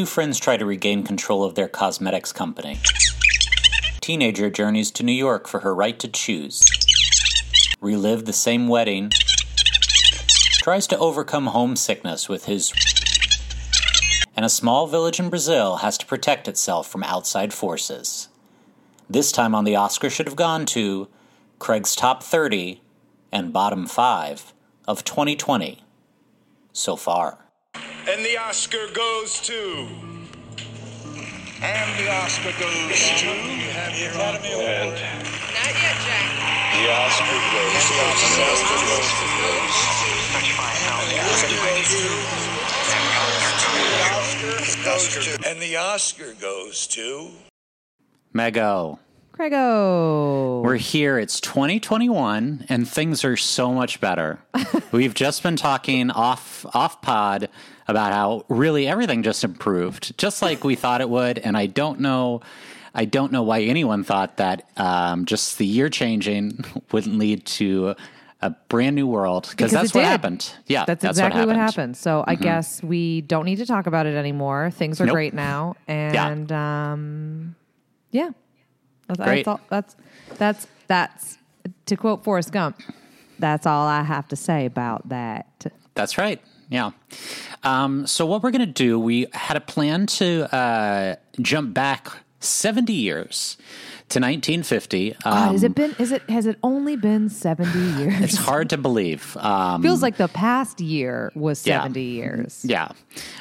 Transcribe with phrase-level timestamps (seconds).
[0.00, 2.78] two friends try to regain control of their cosmetics company.
[4.00, 6.64] Teenager journeys to New York for her right to choose.
[7.82, 9.10] Relive the same wedding.
[10.62, 12.72] Tries to overcome homesickness with his.
[14.34, 18.28] And a small village in Brazil has to protect itself from outside forces.
[19.10, 21.08] This time on the Oscar should have gone to
[21.58, 22.80] Craig's top 30
[23.30, 24.54] and bottom 5
[24.88, 25.84] of 2020
[26.72, 27.49] so far.
[28.08, 29.86] And the Oscar goes to.
[31.62, 34.96] And the Oscar goes to You have the Academy Award.
[34.96, 36.32] Not yet, Jack.
[36.80, 37.92] The Oscar goes to.
[37.92, 38.04] The
[44.88, 45.48] Oscar goes to.
[45.48, 47.30] And the Oscar goes to.
[48.34, 48.98] Mego.
[49.32, 50.62] Craigo.
[50.62, 51.18] We're here.
[51.18, 54.38] It's 2021, and things are so much better.
[54.92, 57.48] We've just been talking off off pod
[57.90, 61.38] about how really everything just improved, just like we thought it would.
[61.38, 62.40] And I don't know,
[62.94, 67.94] I don't know why anyone thought that um, just the year changing wouldn't lead to
[68.42, 70.06] a brand new world because that's what did.
[70.06, 70.50] happened.
[70.66, 71.58] Yeah, That's, exactly what happened.
[71.58, 71.96] happened.
[71.98, 74.70] So I guess we don't need to talk about it anymore.
[74.70, 75.12] Things are Nope.
[75.12, 77.54] great now, and um,
[78.12, 78.30] yeah,
[79.08, 79.44] that's, Great.
[79.44, 79.96] That's, all, that's
[80.38, 81.38] that's that's
[81.86, 82.80] to quote Forrest Gump.
[83.38, 85.66] That's all I have to say about that.
[85.94, 86.40] That's right.
[86.70, 86.92] Yeah.
[87.62, 92.08] Um, so what we're going to do, we had a plan to uh, jump back
[92.38, 93.56] 70 years
[94.10, 95.16] to 1950.
[95.22, 95.94] God, Um, has it been?
[95.98, 96.22] Is it?
[96.30, 98.20] Has it only been seventy years?
[98.20, 99.36] it's hard to believe.
[99.36, 101.80] Um, Feels like the past year was Yeah.
[101.82, 102.64] seventy years.
[102.64, 102.88] yeah.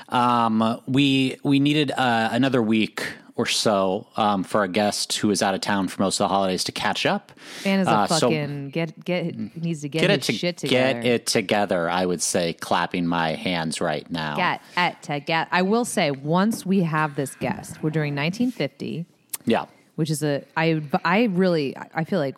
[0.09, 3.03] Um, we we needed uh, another week
[3.39, 6.27] or so um, for a guest who is out of town for most of the
[6.27, 7.31] holidays to catch up.
[7.63, 10.33] And is a Uh, so- fucking get get needs to get, Get his it to
[10.33, 11.01] shit together.
[11.01, 11.89] get it together.
[11.89, 14.35] I would say, clapping my hands right now.
[14.35, 15.47] Get it together.
[15.53, 19.05] I will say, once we have this guest, we're doing 1950,
[19.45, 19.67] Yeah.
[19.95, 22.35] which is a I I really I feel like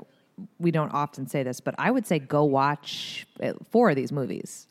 [0.60, 4.12] we don't often say this, but I would say go watch uh, four of these
[4.12, 4.68] movies.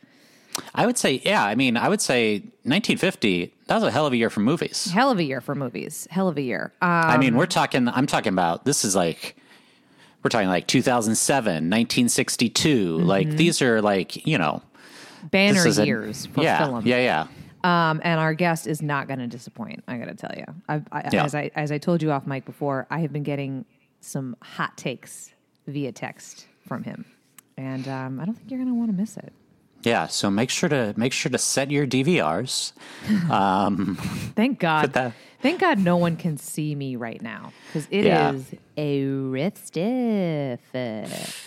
[0.75, 1.45] I would say, yeah.
[1.45, 3.55] I mean, I would say 1950.
[3.67, 4.91] That was a hell of a year for movies.
[4.91, 6.07] Hell of a year for movies.
[6.11, 6.73] Hell of a year.
[6.83, 7.89] Um, I mean, we're talking.
[7.89, 8.65] I'm talking about.
[8.65, 9.37] This is like.
[10.23, 12.69] We're talking like 2007, 1962.
[12.99, 13.07] Mm-hmm.
[13.07, 14.63] Like these are like you know.
[15.31, 16.87] banner This is a- years for yeah, film.
[16.87, 17.27] Yeah, yeah.
[17.63, 19.85] Um, and our guest is not going to disappoint.
[19.87, 20.45] I got to tell you.
[20.69, 21.25] I, I, Yeah.
[21.25, 23.65] As I as I told you off mic before, I have been getting
[24.01, 25.33] some hot takes
[25.67, 27.05] via text from him,
[27.57, 29.33] and um, I don't think you're going to want to miss it.
[29.83, 32.73] Yeah, so make sure to make sure to set your DVRs.
[33.31, 33.97] Um,
[34.37, 34.93] Thank God.
[34.93, 38.05] that- Thank God no one can see me right now because it is
[38.53, 38.59] Yeah.
[38.77, 40.61] a red stiff.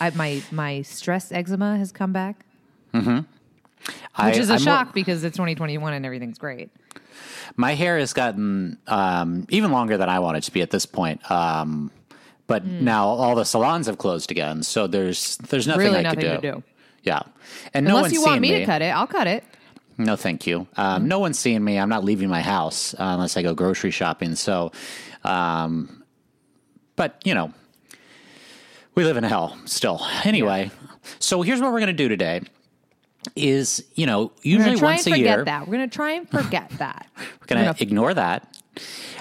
[0.00, 2.44] I, my my stress eczema has come back,
[2.90, 3.04] which
[4.16, 6.70] I, is a I'm- shock because it's 2021 and everything's great.
[7.56, 10.86] My hair has gotten um, even longer than I want it to be at this
[10.86, 11.20] point.
[11.30, 11.92] Um,
[12.48, 12.84] but Hmm.
[12.84, 16.42] now all the salons have closed again, so there's there's nothing Really I nothing could
[16.42, 16.62] to do.
[17.04, 17.22] Yeah,
[17.72, 18.58] and no Unless one's you want seeing me, me.
[18.60, 19.44] to cut it, I'll cut it.
[19.96, 20.66] No, thank you.
[20.76, 21.78] Um, No one's seeing me.
[21.78, 24.34] I'm not leaving my house uh, unless I go grocery shopping.
[24.34, 24.72] So,
[25.22, 26.02] um,
[26.96, 27.52] but you know,
[28.96, 30.04] we live in hell still.
[30.24, 30.70] Anyway,
[31.20, 32.40] so here's what we're going to do today.
[33.36, 35.66] Is you know We're usually once a year that.
[35.66, 37.06] We're gonna try and forget that.
[37.16, 38.48] we're going to ignore that.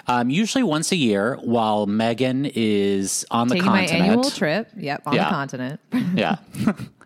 [0.07, 4.69] Um, usually once a year, while Meghann is on the Taking my continent, annual trip.
[4.75, 5.23] Yep, on Yeah.
[5.23, 5.79] the continent.
[6.15, 6.35] Yeah.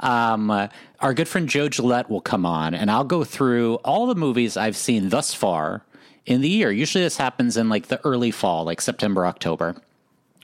[0.00, 0.68] um, uh,
[1.00, 4.56] our good friend Joe Gillette will come on, and I'll go through all the movies
[4.56, 5.82] I've seen thus far
[6.26, 6.70] in the year.
[6.70, 9.76] Usually, this happens in like the early fall, like September, October.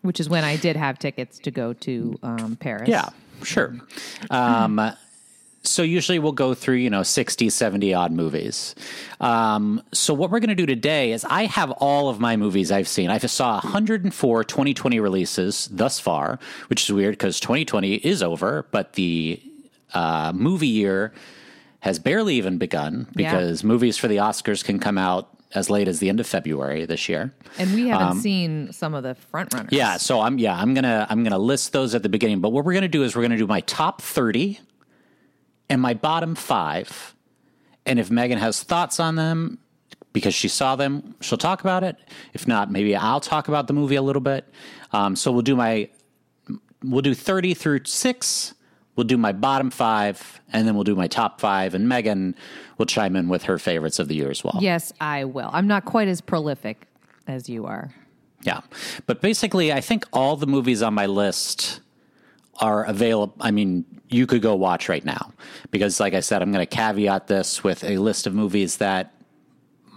[0.03, 2.89] Which is when I did have tickets to go to um, Paris.
[2.89, 3.09] Yeah,
[3.43, 3.75] sure.
[4.31, 4.93] Um,
[5.65, 8.75] so usually we'll go through, you know, 60, 70 odd movies.
[9.21, 12.71] Um, so what we're going to do today is I have all of my movies
[12.71, 13.11] I've seen.
[13.11, 16.39] I saw 104 2020 releases thus far,
[16.69, 19.41] which is weird because 2020 is over, but the
[19.95, 21.13] uh, movie year
[21.81, 23.31] has barely even begun Yeah.
[23.33, 26.85] because movies for the Oscars can come out as late as the end of February
[26.85, 27.33] this year.
[27.59, 29.73] And we haven't seen some of the front runners.
[29.73, 32.41] Um, Yeah, so I'm yeah, I'm gonna I'm gonna list those at the beginning.
[32.41, 34.59] But what we're gonna do is we're gonna do my top thirty
[35.69, 37.15] and my bottom five.
[37.87, 39.59] And if Meghann has thoughts on them
[40.13, 41.97] because she saw them, she'll talk about it.
[42.33, 44.49] If not, maybe I'll talk about the movie a little bit.
[44.93, 45.89] Um, so we'll do my
[46.83, 48.55] we'll do thirty through six.
[48.97, 51.75] We'll do my bottom five, and then we'll do my top five.
[51.75, 52.35] And Meghann
[52.79, 54.59] will chime in with her favorites of the year as well.
[54.61, 55.51] Yes, I will.
[55.53, 56.87] I'm not quite as prolific
[57.27, 57.93] as you are.
[58.43, 58.61] Yeah.
[59.07, 61.81] But basically, I think all the movies on my list
[62.61, 63.35] are available.
[63.41, 63.85] I mean,
[64.15, 65.33] you could go watch right now
[65.71, 69.13] because, like I said, I'm going to caveat this with a list of movies that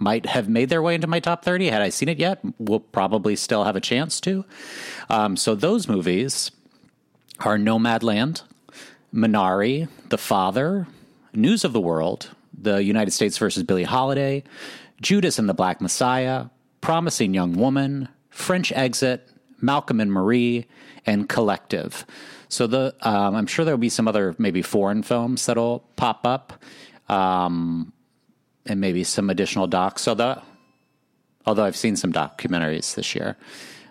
[0.00, 2.40] might have made their way into my top 30 had I seen it yet.
[2.58, 4.44] We'll probably still have a chance to.
[5.08, 6.50] Um, so those movies
[7.40, 8.42] are Nomadland,
[9.12, 10.86] Minari, The Father,
[11.32, 14.44] News of the World, The United States versus Billie Holiday,
[15.00, 16.46] Judas and the Black Messiah,
[16.80, 19.28] Promising Young Woman, French Exit,
[19.60, 20.66] Malcolm and Marie,
[21.06, 22.04] and Collective.
[22.48, 26.62] So the um, I'm sure there'll be some other maybe foreign films that'll pop up,
[27.08, 27.92] um,
[28.66, 30.02] and maybe some additional docs.
[30.02, 30.40] So the
[31.46, 33.36] although I've seen some documentaries this year.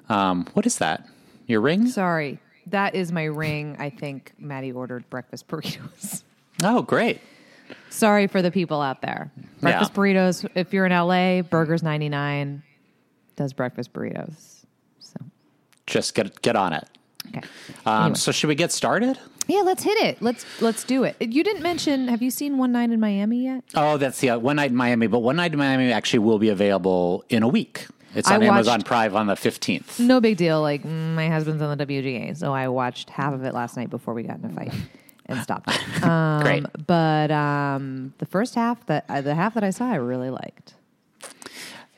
[0.09, 1.07] Um, what is that?
[1.47, 1.87] Your ring?
[1.87, 3.75] Sorry, that is my ring.
[3.79, 6.23] I think Maddie ordered breakfast burritos.
[6.63, 7.19] Oh, great.
[7.89, 9.31] Sorry for the people out there.
[9.61, 9.97] Breakfast Yeah.
[9.97, 10.49] burritos.
[10.55, 12.63] If you're in LA, Burgers 99
[13.35, 14.65] does breakfast burritos.
[14.99, 15.15] So,
[15.85, 16.87] Just get get on it.
[17.37, 17.47] Okay.
[17.85, 18.15] Um, Anyway.
[18.17, 19.17] So should we get started?
[19.47, 20.21] Yeah, let's hit it.
[20.21, 21.15] Let's let's do it.
[21.21, 22.07] You didn't mention.
[22.09, 23.63] Have you seen One Night in Miami yet?
[23.75, 26.39] Oh, that's the uh, One Night in Miami, but One Night in Miami actually will
[26.39, 27.87] be available in a week.
[28.13, 29.99] It's I on Amazon watched- Prime on the 15th.
[29.99, 30.61] No big deal.
[30.61, 33.89] Like mm, my husband's on the WGA, so I watched half of it last night
[33.89, 34.73] before we got in a fight
[35.27, 35.69] and stopped.
[36.03, 36.65] Um, Great.
[36.85, 40.73] But um, the first half that uh, the half that I saw, I really liked.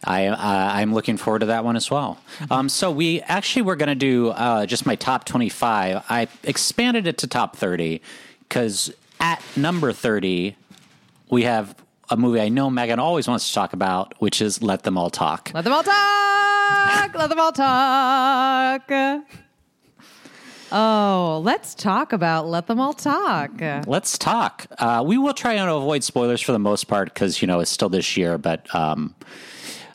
[0.10, 2.18] I uh, I'm looking forward to that one as well.
[2.50, 6.04] Um, so we actually were going to do uh, just my top 25.
[6.10, 8.02] I expanded it to top 30
[8.40, 10.56] because at number 30
[11.30, 11.76] we have
[12.10, 15.12] a movie I know Meghann always wants to talk about, which is Let Them All
[15.12, 15.52] Talk.
[15.54, 17.14] Let them all talk.
[17.14, 18.92] Let them all talk.
[20.72, 23.52] Oh, let's talk about Let Them All Talk.
[23.86, 24.66] Let's talk.
[24.80, 27.70] Uh, we will try and avoid spoilers for the most part because you know it's
[27.70, 28.74] still this year, but.
[28.74, 29.14] Um,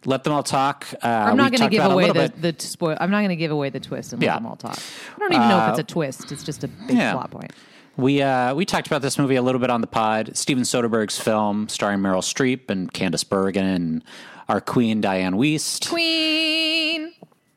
[0.07, 0.87] let them all talk.
[1.03, 2.97] Uh, I'm not going to give away the, the spoil.
[3.01, 4.35] I'm not going to give away the twist and let Yeah.
[4.35, 4.79] them all talk.
[5.15, 6.31] I don't even know if it's a twist.
[6.33, 7.13] It's just a big yeah.
[7.13, 7.53] plot point.
[7.97, 10.37] We uh, we talked about this movie a little bit on the pod.
[10.37, 14.05] Steven Soderbergh's film starring Meryl Streep and Candice Bergen and
[14.49, 15.89] our queen Dianne Wiest.
[15.89, 17.13] Queen.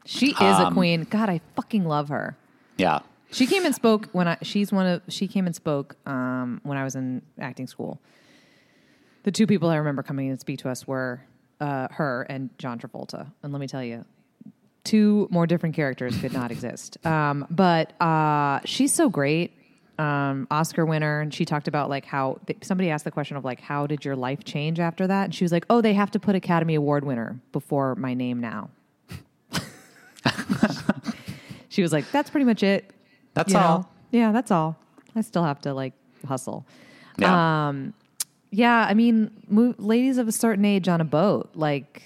[0.06, 1.08] She is Um, a queen.
[1.10, 2.38] God, I fucking love her.
[2.78, 3.00] Yeah,
[3.32, 4.38] She came and spoke when I.
[4.44, 5.02] She's one of.
[5.10, 8.00] She came and spoke um, when I was in acting school.
[9.24, 11.22] The two people I remember coming and speak to us were
[11.60, 13.32] uh, her and John Travolta.
[13.44, 14.06] And let me tell you,
[14.84, 17.04] two more different characters could not exist.
[17.06, 19.54] Um, but uh, she's so great.
[20.00, 23.60] Um, Oscar winner, and she talked about like how somebody asked the question of like
[23.60, 26.20] how did your life change after that, and she was like, "Oh, they have to
[26.20, 28.70] put Academy Award winner before my name now."
[31.70, 32.94] she was like, "That's pretty much it."
[33.34, 33.66] that's you know?
[33.66, 33.92] all.
[34.12, 34.78] Yeah, that's all.
[35.16, 35.94] I still have to like
[36.28, 36.66] hustle.
[37.18, 37.68] Yeah.
[37.70, 37.94] Um,
[38.52, 42.02] yeah, I mean, mo- ladies of a certain age on a boat, like,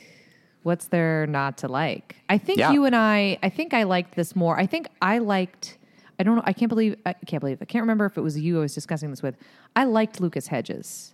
[0.63, 2.15] what's there not to like?
[2.29, 2.71] I think Yeah.
[2.71, 4.59] you and I, I think I liked this more.
[4.59, 5.77] I think I liked.
[6.19, 6.43] I don't know.
[6.45, 6.95] I can't believe.
[7.05, 7.57] I can't believe.
[7.61, 9.35] I can't remember if it was you I was discussing this with.
[9.75, 11.13] I liked Lucas Hedges.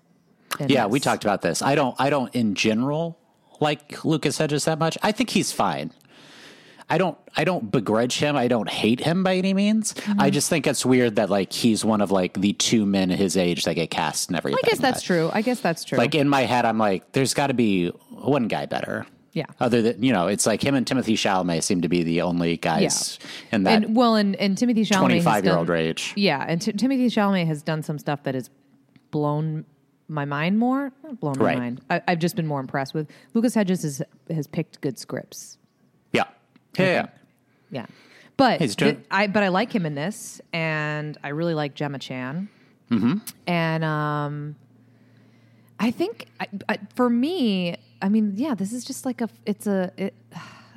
[0.68, 0.91] yeah, this.
[0.91, 1.62] we talked about this.
[1.62, 1.95] I don't.
[2.00, 3.18] I don't in general
[3.59, 4.97] like Lucas Hedges that much.
[5.01, 5.91] I think he's fine.
[6.89, 7.18] I don't.
[7.36, 8.36] I don't begrudge him.
[8.38, 9.94] I don't hate him by any means.
[9.94, 10.22] Mm-hmm.
[10.22, 13.36] I just think it's weird that like he's one of like the two men his
[13.36, 14.60] age that get cast and everything.
[14.63, 15.30] I guess that's true.
[15.34, 15.98] I guess that's true.
[15.98, 19.06] Like in my head, I'm like, there's got to be one guy better.
[19.34, 19.45] Yeah.
[19.60, 22.57] Other than you know, it's like him and Timothée Chalamet seem to be the only
[22.57, 23.19] guys
[23.51, 26.62] in that and well, and, and Timothée Chalamet, has 25 year old done- Yeah, and
[26.62, 28.50] T- Timothée Chalamet has done some stuff that has
[29.12, 29.66] blown
[30.07, 30.92] my mind more.
[31.04, 31.57] Not blown my Right.
[31.60, 31.81] mind.
[31.89, 33.10] I, I've just been more impressed with.
[33.34, 35.57] Lucas Hedges has has picked good scripts.
[36.86, 37.07] Yeah.
[37.69, 37.86] Yeah.
[38.38, 42.00] but He's th- I but I like him in this, and I really like Gemma
[42.00, 42.50] Chan.
[42.91, 43.17] Mm-hmm.
[43.48, 44.55] And um,
[45.79, 49.29] I think I, I, for me, I mean, yeah, this is just like a.
[49.46, 49.91] It's a.
[49.98, 50.13] It,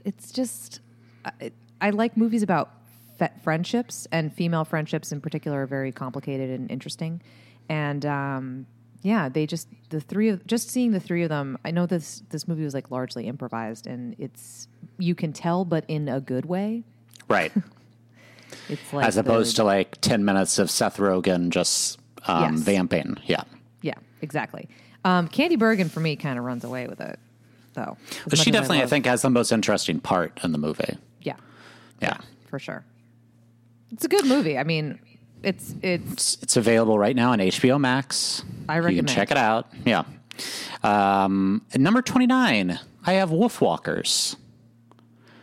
[0.04, 0.80] it's just.
[1.24, 2.70] I, I like movies about
[3.18, 7.22] fe- friendships and female friendships in particular are very complicated and interesting,
[7.68, 8.66] and um,
[9.02, 11.58] yeah, they just the three of just seeing the three of them.
[11.64, 14.68] I know this this movie was like largely improvised, and it's
[15.00, 16.84] you can tell, but in a good way.
[17.28, 17.52] Right.
[18.68, 22.62] It's like As opposed to like 10 minutes of Seth Rogen just um, Yes.
[22.62, 23.16] vamping.
[23.26, 23.42] Yeah.
[23.82, 24.68] yeah, exactly.
[25.04, 27.18] Um, Candy Bergen for me kind of runs away with it,
[27.74, 27.96] though.
[28.28, 30.96] But she definitely, I, love- think, has the most interesting part in the movie.
[31.22, 31.34] yeah,
[32.02, 32.18] Yeah.
[32.48, 32.84] for sure.
[33.92, 34.56] It's a good movie.
[34.58, 34.98] I mean,
[35.42, 38.42] it's it's It's, it's available right now on HBO Max.
[38.68, 38.96] I recommend.
[38.96, 39.68] You can check it out.
[39.84, 40.04] Yeah.
[40.82, 44.36] Um, number 29, I have Wolf Walkers.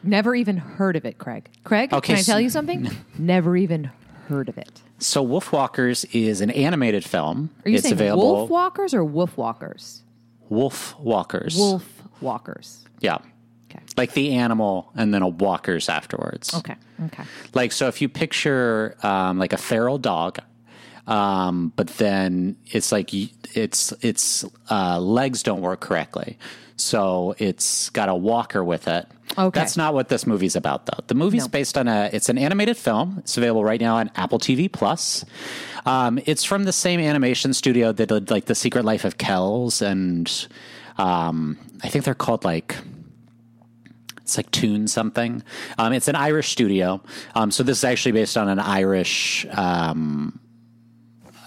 [0.07, 1.49] Never even heard of it, Craig.
[1.63, 2.89] Craig, Okay, can I tell you something?
[3.17, 3.91] never even
[4.27, 4.81] heard of it.
[4.99, 7.49] So, Wolf Walkers is an animated film.
[7.65, 8.33] Are you it's saying available.
[8.35, 10.01] wolf walkers or wolf walkers?
[10.49, 11.55] Wolf Walkers.
[11.57, 12.83] Wolf walkers.
[12.99, 13.17] Yeah.
[13.69, 13.83] Okay.
[13.97, 16.53] Like the animal and then a walkers afterwards.
[16.53, 16.75] Okay.
[17.05, 17.23] Okay.
[17.53, 20.39] Like, so if you picture um, like a feral dog,
[21.05, 26.37] um, but then it's like it's its uh, legs don't work correctly,
[26.77, 29.05] so it's got a walker with it.
[29.37, 29.59] Okay.
[29.59, 31.03] That's not what this movie's about, though.
[31.07, 31.49] The movie's No.
[31.49, 32.09] based on a.
[32.13, 33.17] It's an animated film.
[33.19, 35.25] It's available right now on Apple TV Plus.
[35.85, 39.81] Um, it's from the same animation studio that did like The Secret Life of Kells,
[39.81, 40.31] and
[40.97, 42.77] um, I think they're called like
[44.21, 45.43] it's like Tune something.
[45.77, 47.01] Um, it's an Irish studio.
[47.35, 50.39] Um, so this is actually based on an Irish um,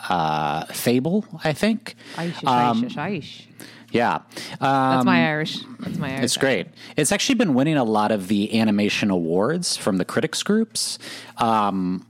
[0.08, 1.94] uh, fable, I think.
[2.16, 3.42] Aish, Um, aish, aish,
[3.90, 4.20] Yeah.
[4.60, 5.58] That's my Irish.
[5.80, 6.24] That's my Irish.
[6.24, 6.68] It's great.
[6.96, 10.98] It's actually been winning a lot of the animation awards from the critics groups.
[11.38, 12.06] Um,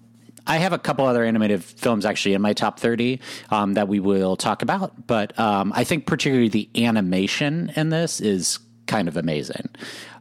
[0.46, 3.20] I have a couple other animated films actually in my top 30
[3.50, 8.20] um, that we will talk about, but um, I think particularly the animation in this
[8.20, 9.68] is kind of amazing.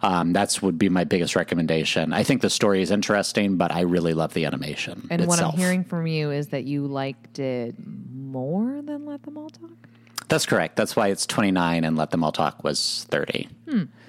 [0.04, 2.14] Um, that's would be my biggest recommendation.
[2.14, 5.08] I think the story is interesting, but I really love the animation.
[5.10, 7.76] And what I'm hearing from you is that you liked it
[8.14, 9.90] more than Let Them All Talk.
[10.30, 10.76] That's correct.
[10.76, 13.48] That's why it's 29 and Let Them All Talk was 30.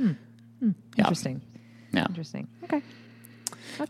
[0.00, 0.75] Yeah.
[0.99, 1.41] Interesting.
[1.93, 2.07] Yeah.
[2.09, 2.49] Interesting.
[2.65, 2.83] Okay.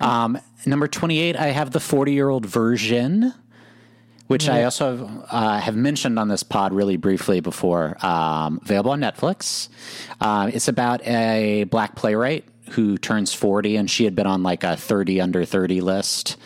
[0.01, 3.35] Um, number 28, I have the 40 year old version,
[4.29, 7.97] which I also uh, have mentioned on this pod really briefly before.
[8.05, 9.69] Um, available on Netflix.
[10.21, 14.63] Um, it's about a black playwright who turns 40, and she had been on like
[14.63, 16.37] a 30 under 30 list.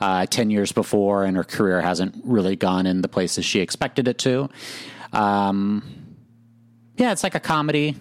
[0.00, 4.08] Uh, 10 years before, and her career hasn't really gone in the places she expected
[4.08, 4.48] it to.
[5.12, 5.82] Um,
[6.96, 7.96] yeah, it's like a comedy.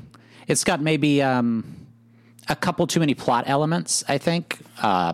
[0.47, 1.87] It's got maybe um,
[2.47, 4.59] a couple too many plot elements, I think.
[4.81, 5.13] Uh,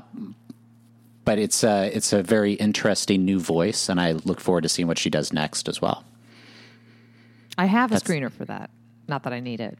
[1.24, 4.88] but it's a it's a very interesting new voice, and I look forward to seeing
[4.88, 6.06] what she does next as well.
[7.58, 8.70] I have a screener for that.
[9.08, 9.78] Not that I need it.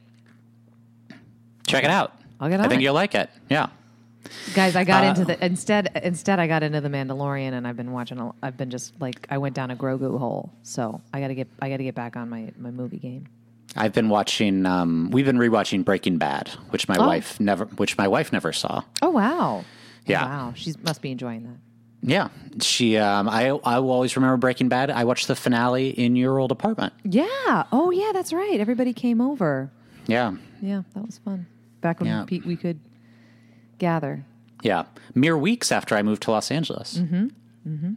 [1.66, 2.14] Check it out.
[2.40, 2.64] I'll get it.
[2.64, 2.84] I think it.
[2.84, 3.30] you'll like it.
[3.48, 3.68] Yeah.
[4.54, 5.90] Guys, I got Uh, into the instead.
[6.02, 8.18] Instead, I got into the Mandalorian, and I've been watching.
[8.18, 10.52] A, I've been just like I went down a Grogu hole.
[10.62, 11.48] So I got to get.
[11.60, 13.26] I got to get back on my my movie game.
[13.76, 14.64] I've been watching.
[14.66, 17.06] Um, we've been rewatching Breaking Bad, which my Oh.
[17.06, 18.82] wife never, which my wife never saw.
[19.02, 19.64] Oh wow!
[20.06, 20.24] Yeah.
[20.24, 20.52] Wow.
[20.56, 21.56] She must be enjoying that.
[22.02, 22.28] Yeah,
[22.60, 22.96] she.
[22.98, 24.90] Um, I I will always remember Breaking Bad.
[24.90, 26.92] I watched the finale in your old apartment.
[27.04, 27.64] Yeah.
[27.72, 28.60] Oh yeah, that's right.
[28.60, 29.70] Everybody came over.
[30.06, 31.46] Yeah, Yeah, that was fun.
[31.80, 32.24] Back when Yeah.
[32.26, 32.78] Pete, we could
[33.78, 34.24] gather.
[34.62, 34.84] yeah.
[35.14, 36.98] Mere weeks after I moved to Los Angeles.
[36.98, 37.94] Mm-hmm.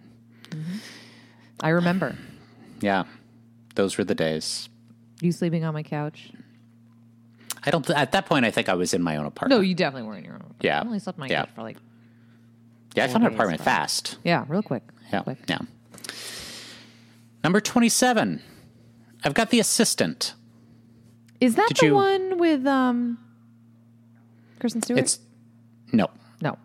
[1.62, 2.15] I remember
[2.81, 3.03] Yeah,
[3.75, 4.69] those were the days.
[5.21, 6.31] you sleeping on my couch.
[7.65, 7.89] I don't.
[7.89, 9.59] At that point, I think I was in my own apartment.
[9.59, 10.39] No, you definitely were in your own.
[10.39, 10.63] Apartment.
[10.63, 10.79] Yeah.
[10.79, 11.41] I only slept on my Yeah.
[11.41, 11.77] couch for like
[12.95, 14.17] yeah, I found an apartment fast.
[14.24, 14.83] yeah, real quick.
[15.12, 15.38] Yeah, quick.
[15.50, 15.59] yeah.
[17.43, 18.41] Number twenty-seven.
[19.25, 20.33] I've got the assistant.
[21.41, 23.17] Is that Did the you- one with um
[24.62, 25.00] Kristen Stewart?
[25.01, 25.19] It's
[25.91, 26.10] no.
[26.41, 26.58] no.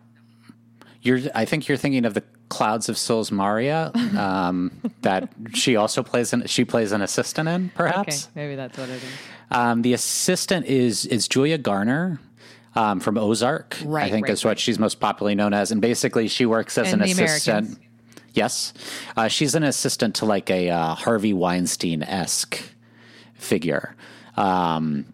[1.01, 1.19] You're.
[1.33, 3.91] I think you're thinking of the Clouds of Sils Maria.
[4.15, 6.31] Um, that she also plays.
[6.33, 8.29] An, she plays an assistant in, Okay, perhaps.
[8.33, 9.03] maybe that's what it is.
[9.51, 12.19] Um, the assistant is is Julia Garner.
[12.77, 15.79] Um, from Ozark, I Right, think right, is what she's most popularly known as, and
[15.81, 17.67] basically she works as And an assistant.
[17.67, 17.87] Americans.
[18.33, 18.73] Yes,
[19.15, 22.61] uh, she's an assistant to like a uh, Harvey Weinstein esque
[23.35, 23.95] figure.
[24.35, 25.05] Um,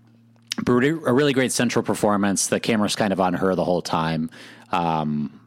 [0.58, 2.48] but a really great central performance.
[2.48, 4.30] The camera's kind of on her the whole time.
[4.72, 5.40] Um,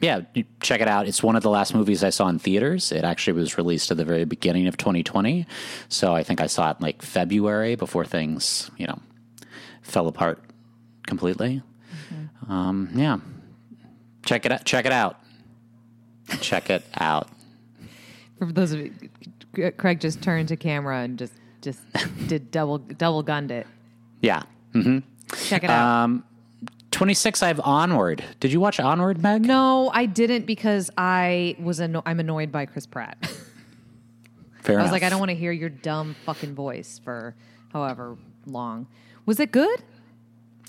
[0.00, 0.22] yeah,
[0.60, 1.06] check it out.
[1.06, 2.90] It's one of the last movies I saw in theaters.
[2.90, 5.46] It actually was released at the very beginning of 2020.
[5.90, 8.98] So I think I saw it in like February before things, you know,
[9.82, 10.42] fell apart
[11.06, 11.62] completely.
[12.48, 13.18] Um, yeah.
[14.24, 14.64] Check it out.
[14.64, 15.18] Check it out.
[16.40, 17.28] Check it out.
[18.38, 21.80] For those of you, Craig just turned to camera and just just
[22.26, 23.66] did double double gunned it.
[24.20, 24.42] Yeah.
[25.44, 26.04] Check it out.
[26.04, 26.24] Um,
[26.90, 28.24] 26, I have Onward.
[28.40, 29.42] Did you watch Onward, Meg?
[29.42, 33.16] no, I didn't because I was anno- I'm annoyed by Chris Pratt.
[34.62, 34.80] Fair enough.
[34.80, 34.92] I was enough.
[34.92, 37.34] like, I don't want to hear your dumb fucking voice for
[37.72, 38.86] however long.
[39.24, 39.82] Was it good?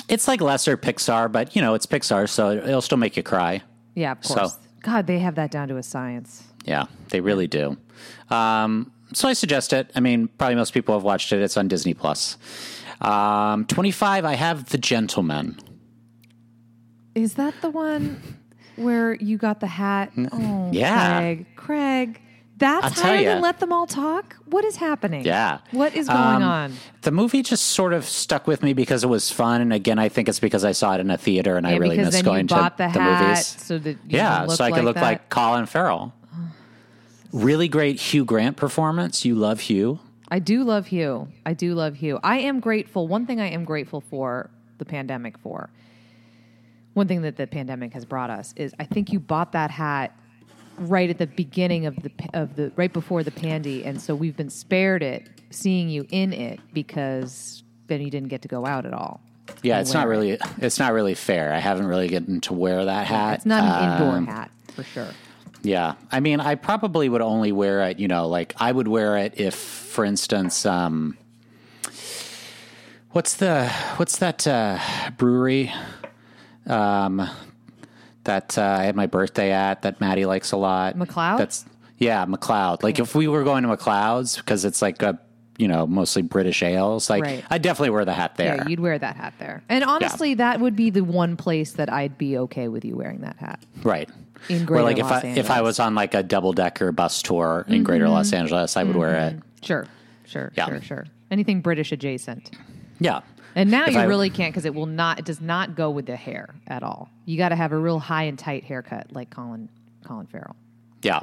[0.07, 3.61] It's like lesser Pixar, but you know, it's Pixar, so it'll still make you cry.
[3.95, 4.49] Yeah, of So-
[4.81, 6.43] God, they have that down to a science.
[6.65, 7.77] Yeah, they really do.
[8.29, 9.91] Um, so I suggest it.
[9.95, 11.41] I mean, probably most people have watched it.
[11.41, 12.37] It's on Disney Plus.
[13.01, 15.57] Um, 25, I have The Gentlemen.
[17.15, 18.21] Is that the one
[18.75, 20.11] where you got the hat?
[20.31, 21.19] Oh, Yeah.
[21.19, 21.45] Craig.
[21.55, 22.21] Craig,
[22.57, 24.35] that's how I'll higher than let them all talk.
[24.45, 25.25] What is happening?
[25.25, 25.59] Yeah.
[25.71, 26.73] What is going Um, on?
[27.01, 29.61] The movie just sort of stuck with me because it was fun.
[29.61, 31.97] And again, I think it's because I saw it in a theater and I really
[31.97, 33.45] miss going you to the the movies.
[33.47, 35.03] so that you yeah, so I could like look that.
[35.03, 36.13] like Colin Farrell.
[37.33, 39.25] Really great Hugh Grant performance.
[39.25, 39.99] You love Hugh.
[40.31, 41.27] I do love Hugh.
[41.45, 42.17] I do love Hugh.
[42.23, 43.07] I am grateful.
[43.07, 45.69] One thing I am grateful for the pandemic for.
[46.93, 50.17] One thing that the pandemic has brought us is I think you bought that hat
[50.77, 54.35] right at the beginning of the of the right before the pandy, and so we've
[54.37, 58.85] been spared it seeing you in it because then you didn't get to go out
[58.85, 59.21] at all.
[59.63, 61.53] Yeah, it's not really it's not really fair.
[61.53, 63.35] I haven't really gotten to wear that hat.
[63.35, 65.09] It's not an Um, indoor hat for sure.
[65.63, 65.93] Yeah.
[66.11, 69.39] I mean, I probably would only wear it, you know, like I would wear it
[69.39, 71.17] if for instance um
[73.11, 74.79] what's the what's that uh
[75.17, 75.71] brewery
[76.67, 77.29] um
[78.23, 80.95] that uh, I had my birthday at that Maddie likes a lot.
[80.95, 81.37] McLeod?
[81.39, 81.65] That's
[81.97, 82.83] yeah, McLeod.
[82.83, 85.19] Like if we were going to McLeod's because it's like a
[85.57, 87.45] you know, mostly British ales, like Right.
[87.51, 88.55] I'd definitely wear the hat there.
[88.55, 89.61] Yeah, you'd wear that hat there.
[89.69, 93.21] And honestly, that would be the one place that I'd be okay with you wearing
[93.21, 93.61] that hat.
[93.83, 94.09] Right.
[94.49, 95.63] In or like if Los I if I Mm-hmm.
[95.65, 99.15] was on like a double decker bus tour in Greater Los Angeles, I would wear
[99.27, 99.39] it.
[99.63, 99.85] Sure,
[100.25, 100.67] sure, Yeah.
[100.67, 101.05] sure, sure.
[101.29, 102.51] Anything British adjacent.
[102.99, 103.21] Yeah.
[103.55, 105.19] And now If you I- really can't because it will not.
[105.19, 107.09] It does not go with the hair at all.
[107.25, 109.69] You got to have a real high and tight haircut, like Colin
[110.05, 110.55] Colin Farrell.
[111.03, 111.21] Yeah.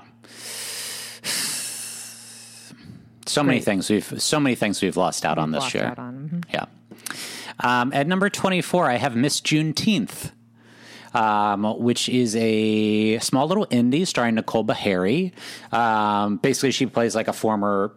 [3.26, 5.84] So many things we've so many things we've lost out on this Lost year.
[5.84, 6.30] out on.
[6.32, 6.44] mhm.
[6.52, 6.64] Yeah.
[7.60, 10.30] Um, at number 24, I have Miss Juneteenth,
[11.14, 15.32] um, which is a small little indie starring Nicole Beharie.
[15.72, 17.92] Um, basically, she plays like a former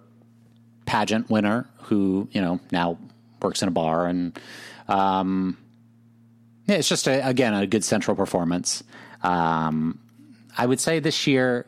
[0.85, 2.97] pageant winner who, you know, now
[3.41, 4.07] works in a bar.
[4.07, 4.37] And
[4.87, 5.57] um,
[6.67, 8.83] yeah, it's just, a, again, a good central performance.
[9.23, 9.99] Um,
[10.57, 11.65] I would say this year,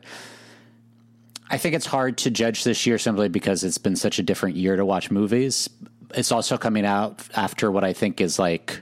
[1.50, 4.56] I think it's hard to judge this year simply because it's been such a different
[4.56, 5.70] year to watch movies.
[6.16, 8.82] It's also coming out after what I think is like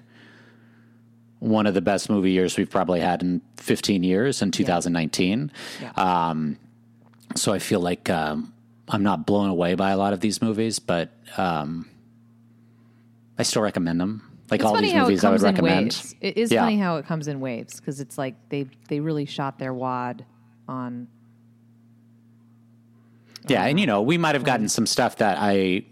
[1.42, 5.52] one of the best movie years we've probably had in 15 years in 2019.
[5.96, 6.58] Um,
[7.36, 8.54] so I feel like um,
[8.88, 11.90] I'm not blown away by a lot of these movies, but um,
[13.40, 14.22] I still recommend them.
[14.52, 15.86] Like It's all these movies, I would recommend.
[15.88, 16.14] waves.
[16.22, 16.62] It is Yeah.
[16.62, 20.24] funny how it comes in waves because it's like they they really shot their wad
[20.68, 21.08] on.
[23.48, 25.86] Yeah, and you know, we might have gotten some stuff that I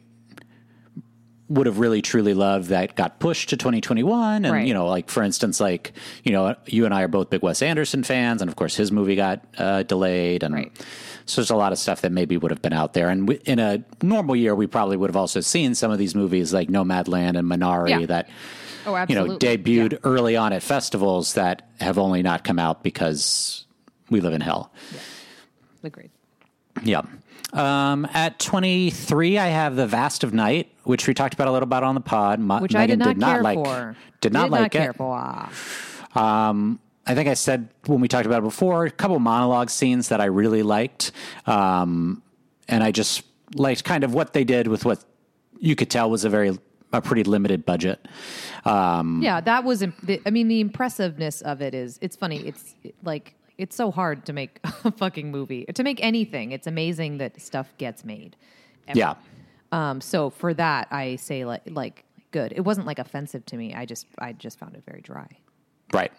[1.50, 4.68] would have really truly loved that got pushed to 2021 and Right.
[4.68, 7.62] you know like for instance like you know you and I are both big Wes
[7.64, 10.72] Anderson fans and of course his movie got uh, delayed and Right.
[11.26, 13.36] so there's a lot of stuff that maybe would have been out there and we,
[13.46, 16.70] in a normal year we probably would have also seen some of these movies like
[16.70, 18.06] Nomadland and Minari Yeah.
[18.06, 18.30] that
[18.86, 19.98] Oh, you know debuted Yeah.
[20.04, 23.66] early on at festivals that have only not come out because
[24.10, 24.72] we live in hell.
[25.84, 26.12] Agreed.
[26.84, 27.02] Yeah.
[27.54, 31.68] Um, at 23, I have The Vast of Night, which we talked about a little
[31.68, 32.40] bit on the pod.
[32.40, 33.96] Ma- Which I Meghann did not care like, for.
[34.22, 34.96] Did not like care it.
[34.96, 35.16] for.
[35.18, 35.50] Ah.
[36.16, 40.22] I think I said when we talked about it before, a couple monologue scenes that
[40.22, 41.12] I really liked.
[41.48, 42.22] Um,
[42.68, 43.24] and I just
[43.56, 45.04] liked kind of what they did with what
[45.60, 46.56] you could tell was a very,
[46.94, 48.08] a pretty limited budget.
[48.64, 49.82] Um, Yeah, that was.
[49.82, 51.98] imp- I mean, the impressiveness of it is.
[52.02, 52.38] It's funny.
[52.42, 55.66] It's like it's so hard to make a fucking movie.
[55.66, 58.36] To make anything, it's amazing that stuff gets made.
[58.94, 59.16] yeah.
[59.72, 60.02] Um.
[60.02, 62.54] So for that, I say like like good.
[62.56, 63.76] It wasn't like offensive to me.
[63.76, 65.28] I just I just found it very dry.
[65.94, 66.12] Right.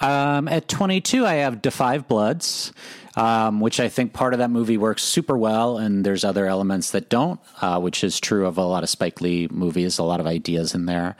[0.00, 2.72] Um, at 22, I have Five Bloods,
[3.16, 6.90] um, which I think part of that movie works super well, and there's other elements
[6.92, 10.20] that don't, uh, which is true of a lot of Spike Lee movies, a lot
[10.20, 11.16] of ideas in there.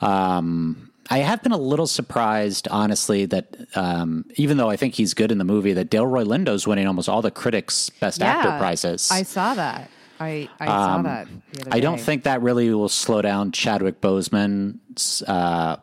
[0.00, 5.14] Um, I have been a little surprised, honestly, that um, even though I think he's
[5.14, 9.10] good in the movie, that Delroy Lindo's winning almost all the critics' Best Actor prizes.
[9.12, 9.90] I saw that.
[10.20, 11.26] I I saw that.
[11.26, 15.76] Um, I don't think that really will slow down Chadwick Boseman's uh,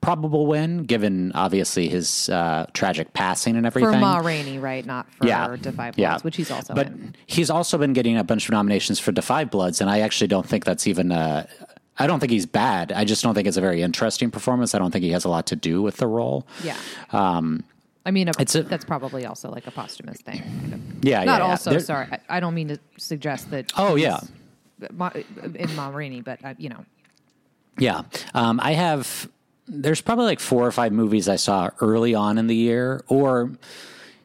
[0.00, 3.92] probable win, given obviously his uh, tragic passing and everything.
[3.92, 3.98] for.
[3.98, 4.84] Ma Rainey, right?
[4.84, 6.18] Not for yeah, Da 5 Bloods, yeah.
[6.20, 7.14] which he's also But in.
[7.26, 10.28] he's also been getting a bunch of nominations for Da 5 Bloods, and I actually
[10.28, 11.12] don't think that's even.
[11.12, 11.46] Uh,
[11.98, 12.92] I don't think he's bad.
[12.92, 14.74] I just don't think it's a very interesting performance.
[14.74, 16.46] I don't think he has a lot to do with the role.
[16.62, 16.76] Yeah.
[17.12, 17.64] Um.
[18.06, 20.40] I mean, a, it's a- that's probably also like a posthumous thing.
[20.40, 20.80] kind of.
[21.04, 21.50] Yeah, Not yeah, yeah.
[21.50, 21.70] also.
[21.70, 23.72] There- sorry, I, I don't mean to suggest that.
[23.76, 24.20] Oh, yeah.
[24.80, 26.84] In Ma Rainey, but uh, you know,
[27.78, 28.02] Yeah.
[28.32, 29.28] Um, I have,
[29.66, 33.50] there's probably like four or five movies I saw early on in the year, or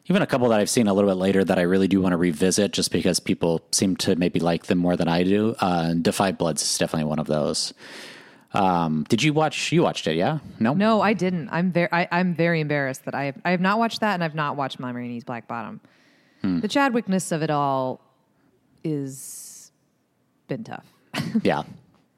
[0.06, 2.12] even a couple that I've seen a little bit later that I really do want
[2.12, 5.54] to revisit just because people seem to maybe like them more than I do.
[5.60, 7.72] Uh, Da 5 Bloods is definitely one of those.
[8.52, 10.38] Um, did you watch, you watched it, yeah?
[10.60, 10.74] No?
[10.74, 11.48] no, I didn't.
[11.50, 14.22] I'm very, I, I'm very embarrassed that I have, I have not watched that, and
[14.22, 15.80] I've not watched Ma Rainey's Black Bottom.
[16.42, 16.60] Hmm.
[16.60, 18.00] The Chadwickness of it all
[18.84, 19.72] is
[20.48, 20.86] been tough.
[21.42, 21.62] Yeah.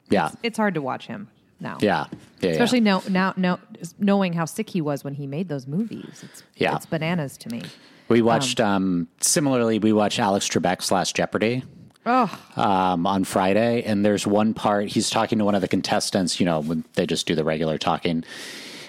[0.08, 0.30] Yeah.
[0.44, 1.28] it's hard to watch him
[1.60, 1.78] now.
[1.80, 2.06] Yeah.
[2.40, 2.50] Yeah.
[2.50, 3.58] Especially now, now, now,
[3.98, 6.22] knowing how sick he was when he made those movies.
[6.22, 6.76] It's, Yeah.
[6.76, 7.62] it's bananas to me.
[8.08, 11.64] We watched, um, similarly, we watched Alex Trebek's Last Jeopardy.
[12.08, 16.38] Oh, um, on Friday, and there's one part he's talking to one of the contestants.
[16.38, 18.22] You know, when they just do the regular talking,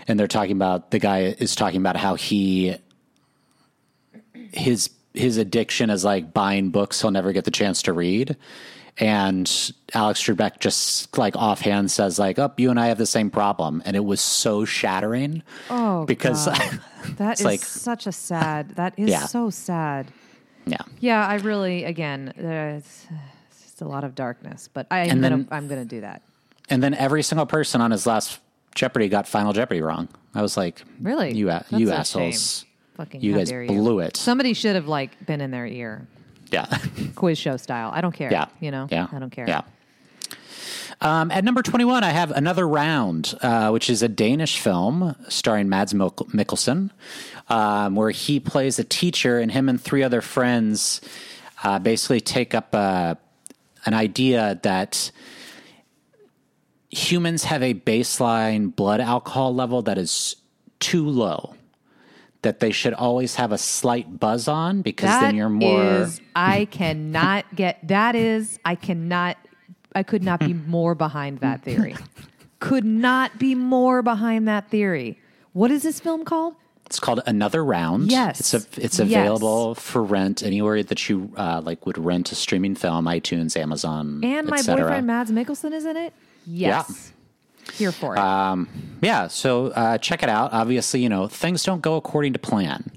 [0.07, 2.75] and they're talking about the guy is talking about how he
[4.51, 8.37] his his addiction is like buying books he'll never get the chance to read.
[8.99, 9.47] And
[9.93, 13.83] Alex Trebek just like offhand says like, "Up, you and I have the same problem,"
[13.85, 15.43] and it was so shattering.
[15.69, 16.45] Oh, because
[17.17, 18.71] that like- such a sad.
[18.75, 19.25] That is Yeah.
[19.27, 20.07] so sad.
[20.65, 23.05] yeah, Yeah, I really again, there's
[23.51, 26.01] it's just a lot of darkness, but I, am And gonna then- I'm gonna do
[26.01, 26.23] that.
[26.69, 28.39] and then every single person on his last
[28.75, 30.07] Jeopardy got Final Jeopardy wrong.
[30.35, 31.33] I was like, Really?
[31.35, 33.69] you That's you assholes, Fucking you guys dare you.
[33.69, 36.07] blew it." Somebody should have like been in their ear,
[36.51, 36.65] yeah,
[37.15, 37.91] quiz show style.
[37.93, 38.31] I don't care.
[38.31, 38.87] yeah, you know.
[38.91, 39.47] yeah, I don't care.
[39.47, 39.61] Yeah.
[40.99, 45.69] Um, at number 21, I have Another Round, uh, which is a Danish film starring
[45.69, 46.89] Mads Mik- Mikkelsen,
[47.49, 51.01] um, where he plays a teacher, and him and three other friends
[51.63, 53.13] uh, basically take up uh,
[53.85, 55.11] an idea that
[56.89, 60.35] humans have a baseline blood alcohol level that is
[60.79, 61.53] too low.
[62.43, 65.83] That they should always have a slight buzz on because That then you're more.
[66.03, 69.37] is- I cannot get that is I cannot
[69.95, 71.95] I could not be more behind that theory.
[72.59, 75.19] could not be more behind that theory.
[75.53, 76.53] What is this film called?
[76.85, 78.09] It's called Another Round.
[78.11, 78.39] Yes.
[78.39, 79.07] it's a, it's Yes.
[79.09, 84.21] available for rent anywhere that you uh, like would rent a streaming film, iTunes, Amazon,
[84.23, 86.13] And my boyfriend Mads Mikkelsen is in it?
[86.45, 87.11] Yes.
[87.73, 88.19] Here for it.
[88.19, 88.67] Um,
[89.01, 90.53] Yeah, so uh, check it out.
[90.53, 92.91] Obviously, you know things don't go according to plan.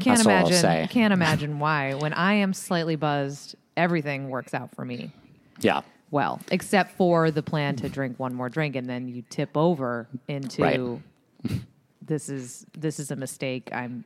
[0.00, 1.94] can't that's imagine can't imagine why.
[1.94, 5.12] When I am slightly buzzed, everything works out for me.
[5.60, 9.56] Yeah, Well, except for the plan to drink one more drink and then you tip
[9.56, 11.60] over into Right.
[12.02, 13.68] this is this is a mistake.
[13.72, 14.04] I'm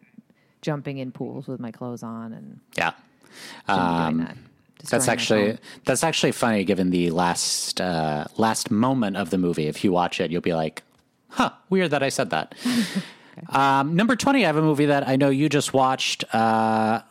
[0.63, 2.93] jumping in pools with my clothes on and yeah.
[3.69, 4.31] shouldn't be doing that.
[4.31, 4.39] Um,
[4.91, 6.65] That's actually that's actually funny.
[6.65, 10.55] Given the last uh, last moment of the movie, if you watch it, you'll be
[10.55, 10.83] like,
[11.29, 12.55] "Huh, weird that I said that."
[13.49, 17.03] um, number twenty, I have a movie that I know you just watched, uh,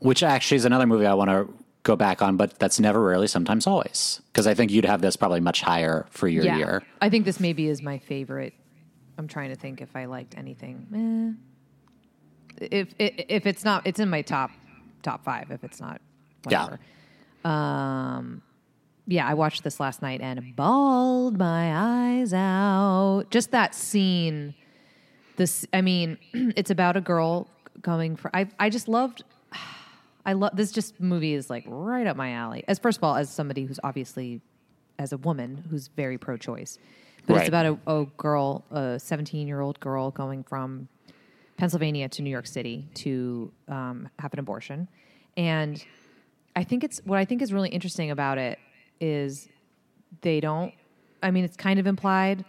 [0.00, 1.48] which actually is another movie I want to
[1.82, 5.16] go back on, but that's never rarely, sometimes always, because I think you'd have this
[5.16, 6.56] probably much higher for your yeah.
[6.56, 6.82] year.
[7.00, 8.54] I think this maybe is my favorite.
[9.18, 11.36] I'm trying to think if I liked anything.
[12.60, 12.66] Eh.
[12.70, 14.50] If if if it's not, it's in my top
[15.02, 15.50] top five.
[15.50, 16.00] If it's not,
[16.48, 16.76] Yeah.
[17.44, 18.42] Um,
[19.06, 23.24] yeah, I watched this last night and bawled my eyes out.
[23.30, 24.54] Just that scene.
[25.36, 27.48] This, I mean, it's about a girl
[27.82, 28.30] coming for.
[28.34, 29.24] I I just loved.
[30.26, 30.72] I love this.
[30.72, 32.64] Just movie is like right up my alley.
[32.66, 34.40] As first of all, as somebody who's obviously,
[34.98, 36.78] as a woman who's very pro-choice,
[37.26, 37.40] but Right.
[37.40, 40.88] it's about a, a girl, a seventeen-year-old girl going from
[41.58, 44.88] Pennsylvania to New York City to um, have an abortion,
[45.36, 45.84] and
[46.56, 48.58] I think it's what I think is really interesting about it
[49.00, 49.48] is
[50.20, 50.72] they don't.
[51.22, 52.44] I mean, it's kind of implied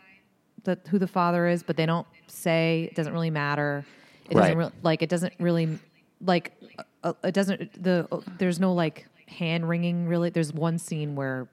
[0.63, 2.87] that who the father is, but they don't say.
[2.91, 3.85] It doesn't really matter.
[4.29, 4.57] It doesn't Right.
[4.57, 5.01] really like.
[5.01, 5.79] It doesn't really
[6.21, 6.51] like.
[7.03, 7.81] Uh, it doesn't.
[7.83, 10.07] The uh, there's no like hand wringing.
[10.07, 11.47] Really, there's one scene where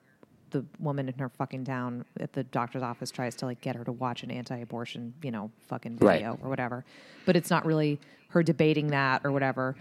[0.50, 3.84] the woman in her fucking town at the doctor's office tries to like get her
[3.84, 6.18] to watch an anti-abortion, you know, fucking Right.
[6.18, 6.84] video or whatever.
[7.24, 9.76] But it's not really her debating that or whatever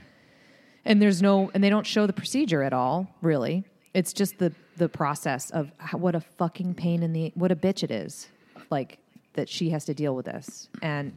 [0.85, 3.63] and there's no and they don't show the procedure at all really
[3.93, 7.55] it's just the the process of how, what a fucking pain in the what a
[7.55, 8.27] bitch it is
[8.69, 8.97] like
[9.33, 11.13] that she has to deal with this and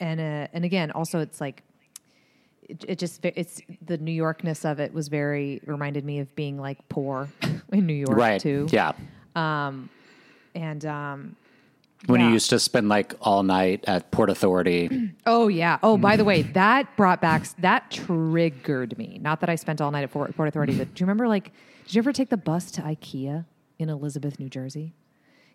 [0.00, 1.62] and uh, and again also it's like
[2.62, 6.58] it, it just it's the new yorkness of it was very reminded me of being
[6.58, 7.28] like poor
[7.72, 8.40] in new york Right.
[8.40, 8.92] too Yeah.
[9.36, 9.88] Um,
[10.54, 11.36] and um
[12.06, 15.10] When you used to spend like all night at Port Authority.
[15.26, 15.78] Oh yeah.
[15.82, 19.18] Oh, by the way, that brought back that triggered me.
[19.20, 21.52] Not that I spent all night at Fort, Port Authority, but do you remember like?
[21.86, 23.44] Did you ever take the bus to IKEA
[23.78, 24.94] in Elizabeth, New Jersey?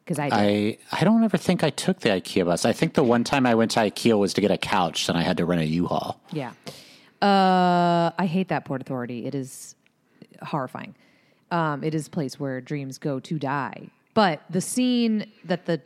[0.04, 0.78] Because I did.
[0.92, 2.64] I I don't ever think I took the IKEA bus.
[2.64, 5.18] I think the one time I went to IKEA was to get a couch, and
[5.18, 6.22] I had to rent a U-Haul.
[6.32, 6.52] yeah.
[7.22, 9.26] Uh, I hate that Port Authority.
[9.26, 9.76] It is
[10.44, 10.96] horrifying.
[11.50, 13.90] Um, it is a place where dreams go to die.
[14.14, 15.82] But the scene that the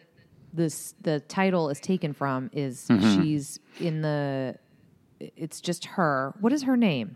[0.54, 3.22] this the title is taken from is Mm-hmm.
[3.22, 4.56] she's in the.
[5.20, 6.34] It's just her.
[6.40, 7.16] What is her name?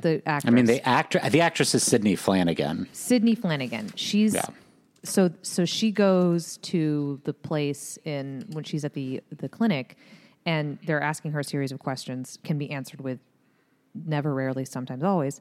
[0.00, 0.50] The actress.
[0.50, 2.88] I mean, the actor, the actress is Sidney Flanigan.
[2.92, 3.92] Sidney Flanigan.
[3.94, 4.42] She's Yeah.
[5.04, 9.96] so so she goes to the place in when she's at the the clinic
[10.44, 13.20] and they're asking her a series of questions can be answered with
[13.94, 15.40] never rarely sometimes always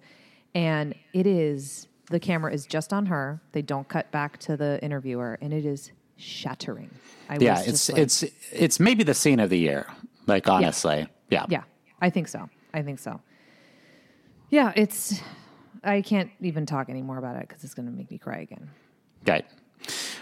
[0.53, 4.79] and it is the camera is just on her they don't cut back to the
[4.83, 5.91] interviewer and it is
[6.21, 6.89] shattering
[7.29, 9.87] I Yeah, was it's like- it's it's maybe the scene of the year.
[10.27, 11.63] Like honestly, yeah, yeah
[11.99, 13.19] I think so I think so
[14.49, 15.19] yeah it's
[15.83, 18.69] I can't even talk anymore about it because it's going to make me cry again
[19.25, 19.45] Right.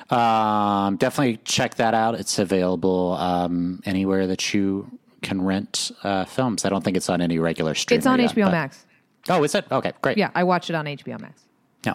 [0.09, 2.15] Um, definitely check that out.
[2.15, 4.89] It's available um, anywhere that you
[5.21, 6.65] can rent uh, films.
[6.65, 7.97] I don't think it's on any regular stream.
[7.97, 8.85] It's on yet, HBO but- Max.
[9.29, 9.65] Oh, is it?
[9.71, 10.17] Okay, great.
[10.17, 11.43] Yeah, I watched it on HBO Max.
[11.85, 11.93] Yeah.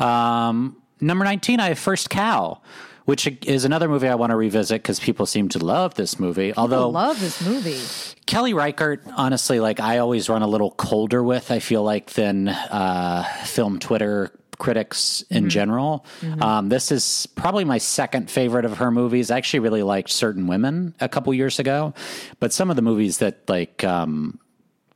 [0.00, 2.60] Um, number 19, I have First Cow,
[3.06, 6.52] which is another movie I want to revisit because people seem to love this movie.
[6.52, 7.80] I Although love this movie.
[8.26, 12.48] Kelly Reichardt, honestly, like I always run a little colder with, I feel like, than
[12.48, 16.04] uh, film Twitter critics in general.
[16.40, 19.30] Um, this is probably my second favorite of her movies.
[19.30, 21.94] I actually really liked Certain Women a couple years ago,
[22.40, 24.40] but some of the movies that like, um,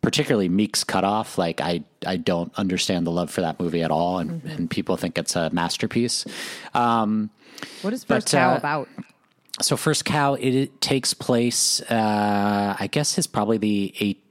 [0.03, 4.19] particularly Meek's Cutoff, like I, I don't understand the love for that movie at all,
[4.19, 6.25] and, and people think it's a masterpiece.
[6.75, 7.31] Um,
[7.83, 8.89] What is First But, Cow uh, about?
[9.61, 14.25] so First Cow, it, it takes place, uh, I guess it's probably the eight.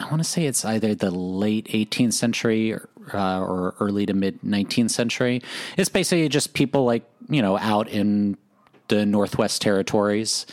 [0.00, 4.14] I want to say it's either the late 18th century or, uh, or early to
[4.14, 5.40] mid 19th century.
[5.76, 8.36] It's basically just people like you know out in
[8.88, 10.46] the Northwest Territories,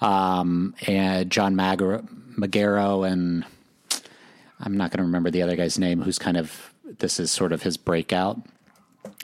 [0.00, 2.06] um, and John Magaro,
[2.38, 3.44] Magaro and
[4.64, 7.52] I'm not going to remember the other guy's name, who's kind of this is sort
[7.52, 8.40] of his breakout.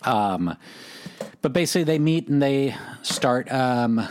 [0.03, 0.57] Um,
[1.43, 4.07] but basically, they meet and they start um,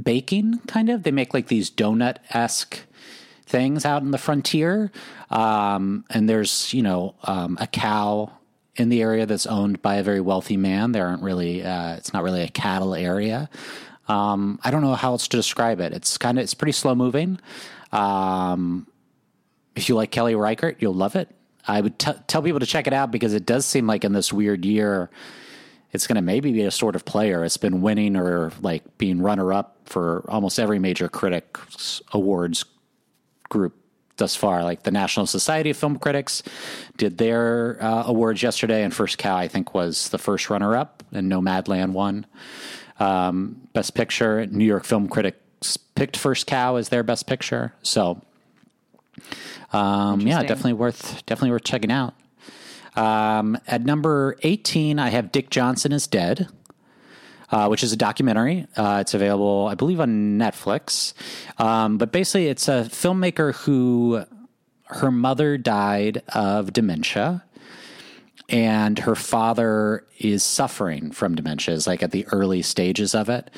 [0.00, 0.58] baking.
[0.66, 2.80] Kind of, they make like these donut esque
[3.44, 4.90] things out in the frontier.
[5.30, 8.32] Um, and there's you know um, a cow
[8.76, 10.92] in the area that's owned by a very wealthy man.
[10.92, 13.50] There aren't really uh, it's not really a cattle area.
[14.08, 15.92] Um, I don't know how else to describe it.
[15.92, 17.38] It's kind of it's pretty slow moving.
[17.92, 18.86] Um,
[19.74, 21.28] if you like Kelly Reichardt, you'll love it.
[21.66, 24.12] I would t- tell people to check it out because it does seem like in
[24.12, 25.10] this weird year,
[25.92, 27.44] it's going to maybe be a sort of player.
[27.44, 32.64] It's been winning or like being runner up for almost every major critics awards
[33.48, 33.76] group
[34.16, 34.64] thus far.
[34.64, 36.42] Like the National Society of Film Critics
[36.96, 41.02] did their uh, awards yesterday, and First Cow I think was the first runner up,
[41.12, 42.26] and Nomadland won
[42.98, 44.46] um, Best Picture.
[44.46, 47.74] New York Film Critics picked First Cow as their Best Picture.
[47.82, 48.22] So
[49.72, 52.14] um, yeah, definitely worth definitely worth checking out.
[52.94, 56.48] Um, at number eighteen, I have Dick Johnson is dead,
[57.50, 58.66] uh, which is a documentary.
[58.76, 61.14] Uh, it's available, I believe, on Netflix.
[61.58, 64.24] Um, but basically, it's a filmmaker who
[64.84, 67.44] her mother died of dementia,
[68.50, 73.50] and her father is suffering from dementia, is like at the early stages of it.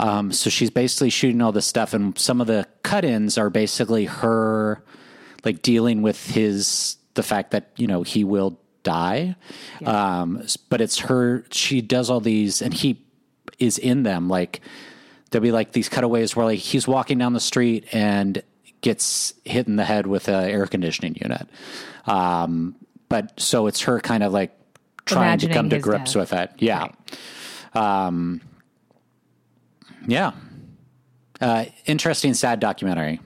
[0.00, 4.06] Um, so she's basically shooting all this stuff, and some of the cut-ins are basically
[4.06, 4.82] her
[5.44, 9.36] like dealing with his the fact that you know he will die.
[9.84, 11.44] Um, but it's her.
[11.50, 13.04] She does all these, and he
[13.58, 14.28] is in them.
[14.28, 14.60] Like
[15.30, 18.42] there'll be like these cutaways where like he's walking down the street and
[18.80, 21.48] gets hit in the head with an air conditioning unit.
[22.06, 22.76] Um,
[23.08, 24.56] but so it's her kind of like
[25.06, 26.30] trying to come to grips death.
[26.30, 26.50] with it.
[26.58, 26.88] Yeah.
[27.72, 28.40] Um,
[30.06, 30.32] yeah.
[31.40, 33.20] Uh, interesting, sad documentary.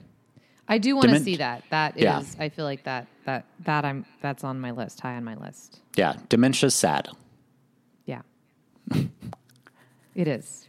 [0.71, 1.63] I do want to Dement- see that.
[1.71, 2.21] That is, Yeah.
[2.39, 5.81] I feel like that that that I'm that's on my list, high on my list.
[5.97, 6.13] Yeah.
[6.29, 7.09] Dementia's sad.
[8.05, 8.21] Yeah,
[10.15, 10.67] it is.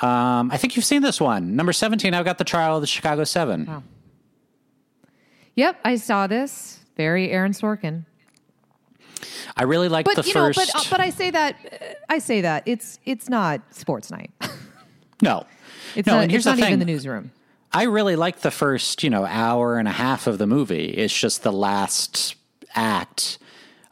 [0.00, 1.56] Um, I think you've seen this one.
[1.56, 3.66] Number 17, I've got the trial of the Chicago Seven.
[3.66, 3.82] Wow.
[5.56, 6.78] Yep, I saw this.
[6.96, 8.04] Very Aaron Sorkin.
[9.56, 10.58] I really liked But the you first.
[10.58, 14.10] know, but uh, but I say that uh, I say that it's it's not sports
[14.10, 14.30] night.
[15.22, 15.46] no.
[15.96, 16.86] It's No, not, and here's it's not the even thing.
[16.86, 17.32] the newsroom.
[17.72, 20.86] I really like the first, you know, hour and a half of the movie.
[20.86, 22.34] It's just the last
[22.74, 23.38] act.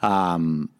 [0.02, 0.70] Um,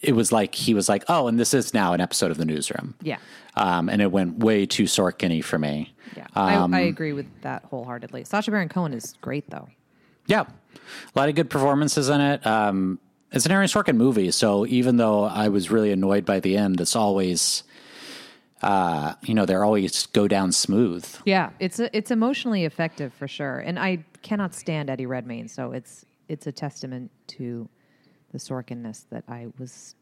[0.00, 2.44] it was like he was like, "Oh, and this is now an episode of the
[2.44, 3.18] newsroom." Yeah,
[3.56, 5.94] Um, and it went way too Sorkin-y for me.
[6.16, 6.26] yeah.
[6.34, 8.24] Um, I, I agree with that wholeheartedly.
[8.24, 9.68] Sacha Baron Cohen is great though.
[10.26, 12.44] Yeah, a lot of good performances in it.
[12.46, 12.98] Um,
[13.32, 16.80] it's an Aaron Sorkin movie, so even though I was really annoyed by the end,
[16.80, 17.62] it's always,
[18.62, 21.04] uh, you know, they're always go down smooth.
[21.24, 23.58] Yeah, it's a, it's emotionally effective for sure.
[23.58, 27.68] And I cannot stand Eddie Redmayne, so it's it's a testament to
[28.32, 29.94] the Sorkinness that I was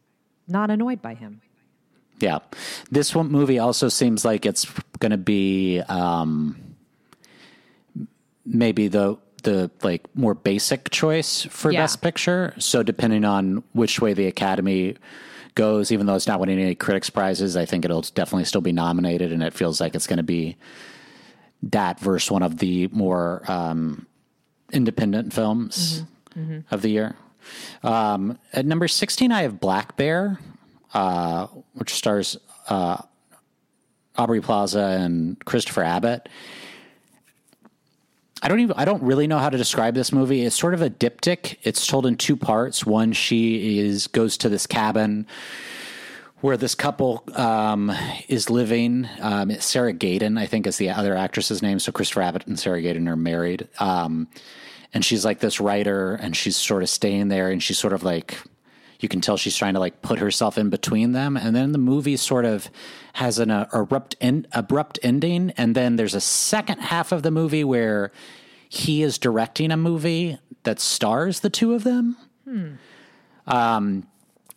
[0.46, 1.40] not annoyed by him.
[2.20, 2.40] Yeah,
[2.90, 4.66] this one movie also seems like it's
[4.98, 6.76] going to be um,
[8.44, 11.84] maybe the the like more basic choice for Yeah.
[11.84, 12.54] Best Picture.
[12.58, 14.96] So depending on which way the Academy
[15.60, 18.72] goes, even though it's not winning any critics prizes, I think it'll definitely still be
[18.72, 20.56] nominated, and it feels like it's going to be
[21.64, 24.06] that versus one of the more um,
[24.72, 26.04] independent films
[26.70, 27.14] of the year.
[27.82, 30.38] Um, at number sixteen, I have Black Bear,
[30.94, 32.96] uh, which stars uh,
[34.16, 36.28] Aubrey Plaza and Christopher Abbott.
[38.42, 40.44] I don't even I don't really know how to describe this movie.
[40.44, 41.56] It's sort of a diptych.
[41.62, 42.86] It's told in two parts.
[42.86, 45.26] One, she is goes to this cabin
[46.40, 47.92] where this couple um,
[48.28, 49.08] is living.
[49.20, 51.78] Um, Sarah Gadon, I think, is the other actress's name.
[51.78, 53.68] So Christopher Abbott and Sarah Gadon are married.
[53.78, 54.28] Um,
[54.92, 58.02] and she's like this writer, and she's sort of staying there, and she's sort of
[58.02, 58.38] like
[59.02, 61.36] you can tell she's trying to like put herself in between them.
[61.36, 62.70] And then the movie sort of
[63.14, 67.30] has an uh, abrupt en- abrupt ending, and then there's a second half of the
[67.30, 68.12] movie where
[68.68, 72.16] he is directing a movie that stars the two of them.
[73.46, 74.06] Um,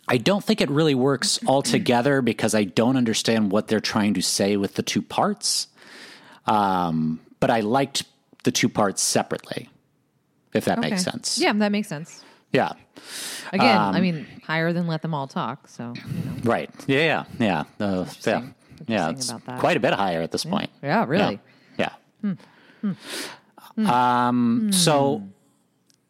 [0.08, 4.22] I don't think it really works altogether because I don't understand what they're trying to
[4.22, 5.68] say with the two parts.
[6.46, 8.04] Um, but I liked
[8.44, 9.70] the two parts separately,
[10.54, 11.40] if that makes sense.
[11.40, 12.24] Yeah, that makes sense.
[12.54, 12.72] Yeah.
[13.52, 15.68] Again, Um, I mean, higher than let them all talk.
[15.68, 16.32] So, you know.
[16.44, 16.70] Right.
[16.88, 17.26] Yeah.
[17.40, 17.64] Yeah.
[17.80, 17.86] Yeah.
[17.86, 18.42] Uh, yeah.
[18.88, 19.10] Yeah.
[19.10, 20.70] It's quite a bit higher at this point.
[20.82, 21.40] Yeah, really.
[21.78, 21.90] Yeah.
[23.78, 25.24] Um, so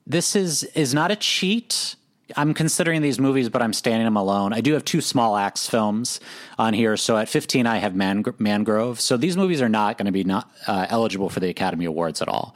[0.05, 1.95] this is is not a cheat.
[2.35, 4.53] I'm considering these movies, but I'm standing them alone.
[4.53, 6.19] I do have two small axe films
[6.57, 6.97] on here.
[6.97, 8.99] So at 15, I have Man- Mangrove.
[8.99, 12.21] So these movies are not going to be not uh, eligible for the Academy Awards
[12.21, 12.55] at all.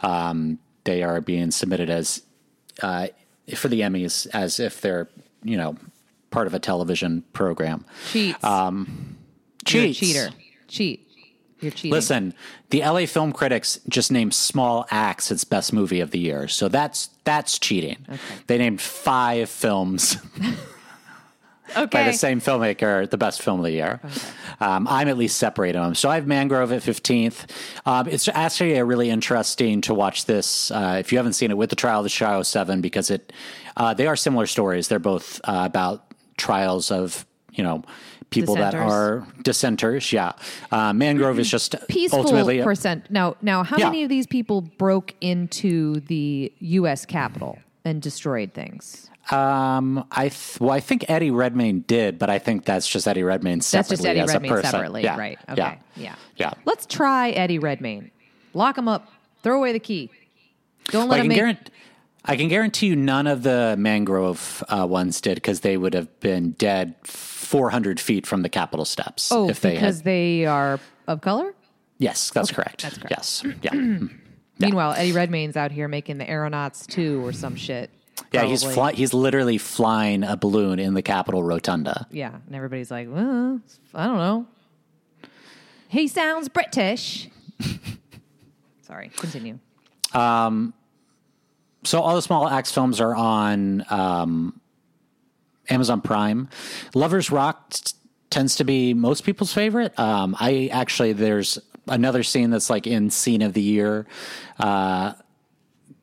[0.00, 2.22] Um, they are being submitted as
[2.82, 3.08] uh,
[3.54, 5.08] for the Emmys as if they're
[5.42, 5.76] you know
[6.30, 7.84] part of a television program.
[8.10, 8.42] Cheats.
[8.42, 9.16] Um,
[9.68, 9.98] You're a Cheats.
[9.98, 10.28] cheater.
[10.68, 11.08] Cheat.
[11.60, 11.92] You're cheating.
[11.92, 12.34] Listen,
[12.70, 16.68] the LA Film Critics just named Small Axe its best movie of the year, so
[16.68, 18.04] that's that's cheating.
[18.48, 20.16] They named five films
[21.76, 21.86] okay.
[21.86, 24.00] by the same filmmaker the best film of the year.
[24.60, 25.94] Um, I'm at least separating them.
[25.94, 27.50] So I have Mangrove at 15th.
[27.86, 31.56] Um, it's actually a really interesting to watch this uh, if you haven't seen it
[31.56, 33.32] with the Trial of the Chicago Seven because it
[33.76, 34.88] uh, they are similar stories.
[34.88, 36.04] They're both uh, about
[36.36, 37.82] trials of you know
[38.30, 40.12] people that are dissenters.
[40.12, 40.32] Yeah,
[40.70, 43.10] uh, Mangrove is just Peaceful ultimately percent.
[43.10, 43.86] Now, now, how Yeah.
[43.86, 47.04] many of these people broke into the U.S.
[47.06, 49.10] Capitol and destroyed things?
[49.30, 53.22] Um, I th- well, I think Eddie Redmayne did, but I think that's just Eddie
[53.22, 54.70] Redmayne That's separately just Eddie as a Redmayne person.
[54.70, 55.16] separately, Yeah.
[55.18, 55.38] right?
[55.46, 55.52] Yeah.
[55.52, 56.14] Okay, yeah.
[56.36, 56.52] Yeah.
[56.64, 58.10] Let's try Eddie Redmayne.
[58.52, 59.10] Lock him up.
[59.42, 60.10] Throw away the key.
[60.88, 61.36] Don't Well, let I him can make.
[61.36, 61.72] guarantee.
[62.24, 66.20] I can guarantee you none of the mangrove uh, ones did because they would have
[66.20, 69.30] been dead 400 feet from the Capitol steps.
[69.32, 70.04] oh, if they because had.
[70.04, 71.52] they are of color.
[71.98, 72.82] Yes, that's correct.
[72.82, 73.10] that's correct.
[73.10, 74.10] Yes, yeah, Mhm.
[74.58, 77.90] Meanwhile, Eddie Redmayne's out here making the aeronauts two or some shit.
[78.32, 78.44] Yeah.
[78.44, 78.74] He's probably.
[78.74, 82.06] fly- He's literally flying a balloon in the Capitol rotunda.
[82.10, 83.60] Yeah, and everybody's like, well,
[83.94, 84.46] I don't know.
[85.88, 87.28] He sounds British.
[88.82, 89.58] Sorry, continue.
[91.84, 94.60] So all the small axe films are on um,
[95.68, 96.48] Amazon Prime.
[96.94, 97.92] Lovers Rock t-
[98.30, 99.98] tends to be most people's favorite.
[99.98, 104.06] Um, I actually there's another scene that's like in scene of the year
[104.60, 105.14] uh,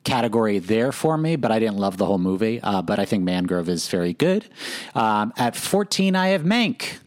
[0.04, 2.60] category there for me, but I didn't love the whole movie.
[2.62, 4.48] Uh, but I think Mangrove is very good.
[4.94, 6.98] Um, at 14, I have Mank.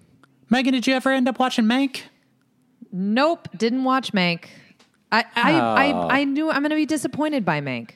[0.52, 2.02] Meghann, did you ever end up watching Mank?
[2.92, 4.46] Nope, didn't watch Mank.
[5.12, 6.08] I I, Oh.
[6.08, 7.92] I, I knew I'm going to be disappointed by Mank.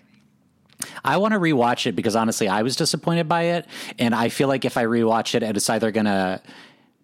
[1.04, 3.66] I want to rewatch it because honestly, I was disappointed by it,
[3.98, 6.40] and I feel like if I rewatch it, it's either gonna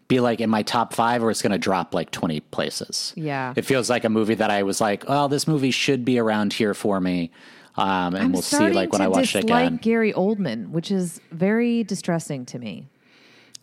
[0.07, 3.13] be like in my top five or it's gonna drop like twenty places.
[3.15, 3.53] Yeah.
[3.55, 6.53] it feels like a movie that I was like, "Oh, this movie should be around
[6.53, 7.31] here for me,"
[7.75, 9.77] um, and I'm we'll see like when to I watch it again.
[9.81, 12.87] Gary Oldman, which is very distressing to me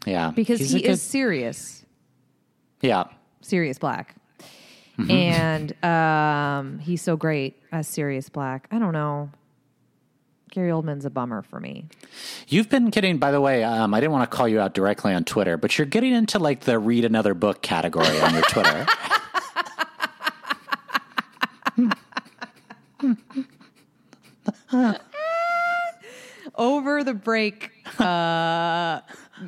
[0.06, 1.84] Yeah, because He's he good- is serious,
[2.80, 3.04] Yeah,
[3.42, 4.14] Sirius Black,
[4.98, 5.10] Mm-hmm.
[5.10, 8.66] and um, he's so great as Sirius Black.
[8.70, 9.30] I don't know.
[10.50, 11.86] Gary Oldman's a bummer for me.
[12.48, 13.16] you've been getting.
[13.18, 15.78] By the way, um, I didn't want to call you out directly on Twitter, but
[15.78, 18.86] you're getting into like the read another book category on your Twitter.
[26.56, 29.00] Over the break, uh,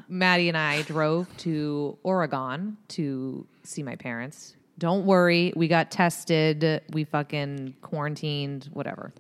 [0.09, 4.57] Maddie and I drove to Oregon to see my parents.
[4.79, 6.83] Don't worry, we got tested.
[6.93, 9.13] We fucking quarantined, whatever.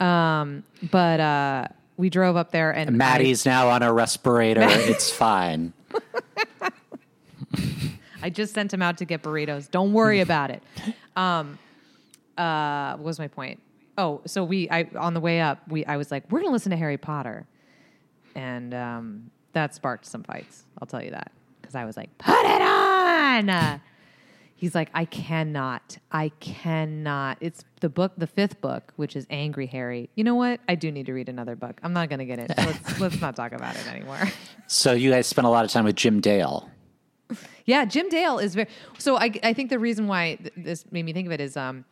[0.00, 4.62] Um, but uh, we drove up there and I- Maddie's now on a respirator.
[4.64, 5.72] it's fine.
[8.22, 9.70] I just sent him out to get burritos.
[9.70, 10.62] Don't worry about it.
[11.16, 11.58] Um,
[12.38, 13.60] uh, what was my point?
[13.98, 16.70] Oh, so we, I on the way up, we, I was like, we're gonna listen
[16.70, 17.46] to Harry Potter,
[18.34, 20.64] and um, that sparked some fights.
[20.80, 23.80] I'll tell you that because I was like, put it on.
[24.62, 27.38] He's like, I cannot, I cannot.
[27.40, 30.08] It's the book, the fifth book, which is Angry Harry.
[30.14, 30.60] You know what?
[30.68, 31.80] I do need to read another book.
[31.82, 32.52] I'm not gonna get it.
[32.56, 34.20] Let's let's not talk about it anymore.
[34.68, 36.70] So you guys spent a lot of time with Jim Dale.
[37.64, 38.68] Yeah, Jim Dale is very.
[38.98, 41.56] So I, I think the reason why th- this made me think of it is,
[41.56, 41.84] um,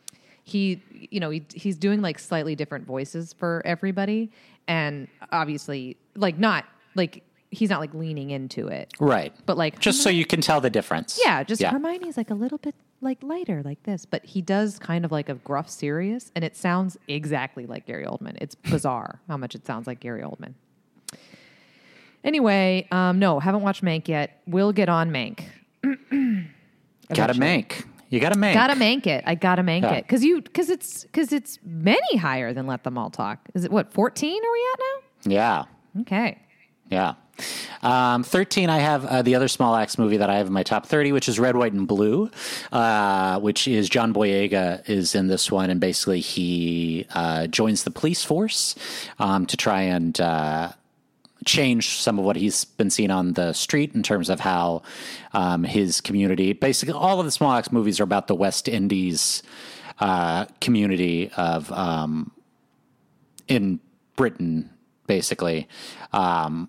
[0.44, 4.30] he, you know, he, he's doing like slightly different voices for everybody,
[4.66, 6.64] and obviously, like not
[6.94, 8.92] like he's not like leaning into it.
[9.00, 9.34] Right.
[9.46, 11.20] But like just so you can tell the difference.
[11.22, 11.72] Yeah, just yeah.
[11.72, 15.28] Hermione's like a little bit like lighter like this, but he does kind of like
[15.28, 18.36] a gruff Sirius and it sounds exactly like Gary Oldman.
[18.40, 20.54] It's bizarre how much it sounds like Gary Oldman.
[22.22, 24.42] Anyway, um, no, haven't watched Mank yet.
[24.46, 25.44] We'll get on Mank.
[25.82, 27.38] Gotta Eventually.
[28.10, 28.54] You gotta make.
[28.54, 29.24] Gotta mank it.
[29.26, 29.92] I gotta mank Yeah.
[29.94, 33.38] it because you because it's because it's many higher than Let Them All Talk.
[33.54, 34.36] Is it what fourteen?
[34.44, 35.32] Are we at now?
[35.32, 36.00] Yeah.
[36.02, 36.38] Okay.
[36.90, 37.14] Yeah.
[37.82, 40.62] Um, 13, I have uh, the other Small Axe movie that I have in my
[40.62, 42.30] top 30, which is Red, White, and Blue,
[42.72, 45.70] uh, which is John Boyega is in this one.
[45.70, 48.74] And basically, he uh, joins the police force
[49.18, 50.20] um, to try and
[51.40, 54.82] uh, change some of what he's been seeing on the street in terms of how
[55.32, 59.42] um, his community, basically, all of the Small Axe movies are about the West Indies
[59.98, 62.32] uh, community of um,
[63.48, 63.80] in
[64.16, 64.70] Britain,
[65.06, 65.68] basically.
[66.12, 66.68] Um,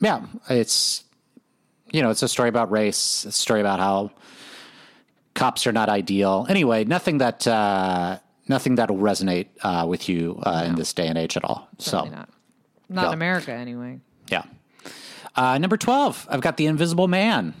[0.00, 1.04] yeah, it's
[1.90, 4.10] you know, it's a story about race, a story about how
[5.34, 6.46] cops are not ideal.
[6.48, 8.18] Anyway, nothing that uh,
[8.48, 11.68] nothing that'll resonate uh, with you uh, in this day and age at all.
[11.78, 12.28] Certainly so, not.
[12.88, 13.08] Not Yeah.
[13.08, 14.00] in America anyway.
[14.28, 14.42] yeah.
[15.36, 17.54] Uh, number twelve, I've got the Invisible Man.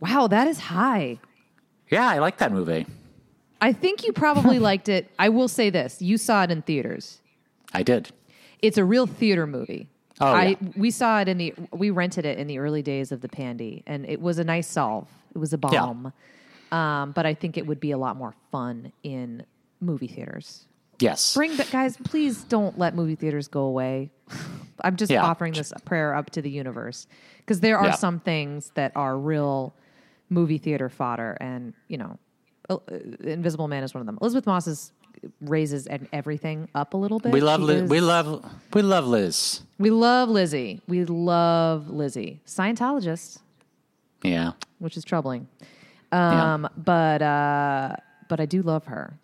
[0.00, 1.18] Wow, that is high.
[1.90, 2.86] Yeah, I like that movie.
[3.60, 5.10] I think you probably liked it.
[5.18, 7.20] I will say this: you saw it in theaters.
[7.72, 8.10] I did.
[8.60, 9.88] It's a real theater movie.
[10.20, 10.56] Oh, I yeah.
[10.76, 13.82] we saw it in the we rented it in the early days of the pandy,
[13.86, 15.08] and it was a nice solve.
[15.34, 15.80] It was a Yeah.
[15.80, 16.12] bomb.
[16.72, 19.44] Um, but I think it would be a lot more fun in
[19.80, 20.66] movie theaters.
[21.00, 21.34] Yes.
[21.34, 24.10] Bring but guys, please don't let movie theaters go away.
[24.84, 25.24] I'm just Yeah.
[25.24, 27.06] offering this prayer up to the universe
[27.38, 27.94] because there are Yeah.
[27.94, 29.74] some things that are real
[30.28, 32.18] movie theater fodder, and you know,
[32.68, 32.78] uh,
[33.24, 34.18] Invisible Man is one of them.
[34.22, 34.92] Elisabeth Moss is
[35.42, 37.32] raises and everything up a little bit.
[37.32, 37.90] we love Liz.
[37.90, 39.62] We love we love Liz.
[39.78, 40.80] we love Lizzie.
[40.88, 42.40] We love Lizzie.
[42.46, 43.38] Scientologist,
[44.22, 44.52] Yeah.
[44.78, 45.48] which is troubling.
[46.12, 46.54] Yeah.
[46.54, 47.96] Um, but uh,
[48.28, 49.18] but I do love her.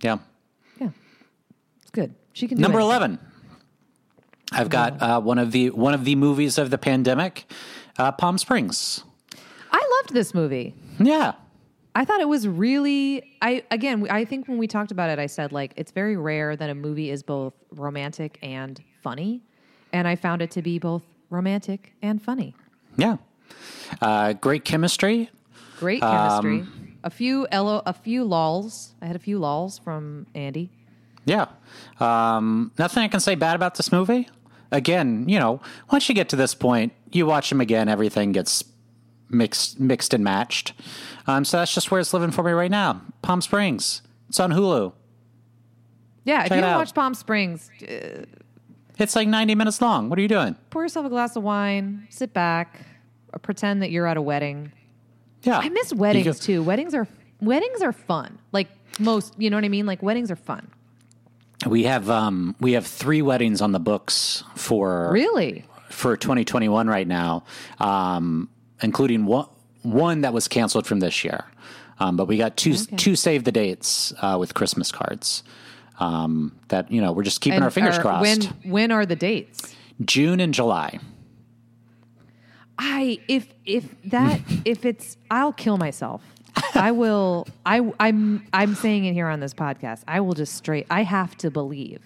[0.00, 0.18] Yeah.
[0.80, 0.90] Yeah,
[1.82, 2.14] it's good.
[2.32, 2.90] She can do Number anything.
[2.90, 3.18] eleven.
[4.52, 7.44] I've got uh, one of the one of the movies of the pandemic,
[7.98, 9.02] uh, Palm Springs.
[9.72, 10.74] I loved this movie.
[11.00, 11.32] Yeah,
[11.94, 13.36] I thought it was really.
[13.42, 16.54] I again, I think when we talked about it, I said like it's very rare
[16.56, 19.42] that a movie is both romantic and funny,
[19.92, 22.54] and I found it to be both romantic and funny.
[22.96, 23.16] yeah.
[24.00, 25.30] Uh, great chemistry.
[25.78, 26.64] Great chemistry.
[27.04, 28.94] A few a few lulls.
[29.00, 30.70] I had a few lulls from Andy.
[31.24, 31.46] Yeah.
[32.00, 34.28] Um, nothing I can say bad about this movie.
[34.72, 35.60] Again, you know,
[35.92, 38.64] once you get to this point, you watch them again, everything gets
[39.30, 40.72] mixed, mixed and matched.
[41.26, 43.00] Um, so that's just where it's living for me right now.
[43.22, 44.02] Palm Springs.
[44.28, 44.92] It's on Hulu.
[46.24, 48.24] Yeah, if you haven't watched Palm Springs, uh,
[48.98, 50.08] It's like 90 minutes long.
[50.08, 50.56] What are you doing?
[50.70, 52.80] pour yourself a glass of wine, sit back,
[53.42, 54.72] pretend that you're at a wedding.
[55.44, 55.58] Yeah.
[55.58, 56.62] I miss weddings go- too.
[56.62, 57.06] Weddings are
[57.40, 58.38] weddings are fun.
[58.52, 58.68] Like
[58.98, 59.86] most, you know what I mean?
[59.86, 60.68] Like weddings are fun.
[61.66, 65.64] We have um, we have three weddings on the books for Really?
[65.88, 67.44] for 2021 right now,
[67.78, 68.48] um,
[68.82, 69.46] including one
[69.82, 71.44] one that was canceled from this year.
[72.00, 75.42] Um, but we got two two save the dates uh, with Christmas cards.
[76.00, 78.22] Um, that you know we're just keeping And our fingers are- crossed.
[78.22, 78.42] When
[78.72, 79.74] when are the dates?
[80.04, 80.98] June and July.
[82.78, 86.22] I if if that if it's I'll kill myself.
[86.74, 90.02] I will I I'm I'm saying it here on this podcast.
[90.06, 92.00] I will just straight I have to believe.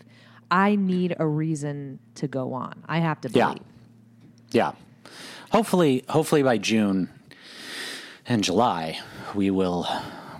[0.51, 2.83] I need a reason to go on.
[2.89, 3.59] I have to believe.
[4.51, 4.73] Yeah.
[4.73, 4.73] yeah.
[5.53, 7.11] Hopefully, hopefully by June
[8.27, 8.99] and July,
[9.35, 9.87] we will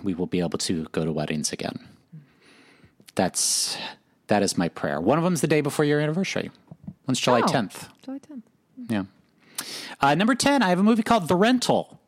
[0.03, 1.79] we will be able to go to weddings again.
[3.15, 3.77] That's
[4.27, 5.01] that is my prayer.
[5.01, 6.51] One of them's the day before your anniversary.
[7.07, 7.89] One's July Oh, 10th.
[8.03, 8.41] July 10th.
[8.87, 9.03] Yeah.
[10.01, 11.99] Uh, number 10, I have a movie called The Rental.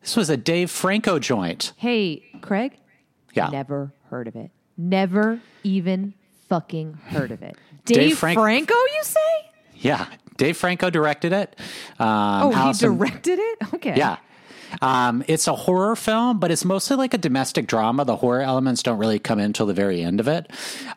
[0.00, 1.72] This was a Dave Franco joint.
[1.76, 2.76] Hey, Craig,
[3.32, 3.48] Yeah.
[3.48, 4.50] never heard of it.
[4.76, 6.14] Never even
[6.48, 7.56] fucking heard of it.
[7.84, 9.50] Dave Dave, Frank- Franco, you say?
[9.76, 10.06] Yeah.
[10.36, 11.56] Dave Franco directed it.
[11.98, 13.58] Um, Oh, Allison- he directed it?
[13.74, 13.94] Okay.
[13.96, 14.16] Yeah.
[14.80, 18.04] Um, it's a horror film, but it's mostly like a domestic drama.
[18.04, 20.50] The horror elements don't really come in till the very end of it.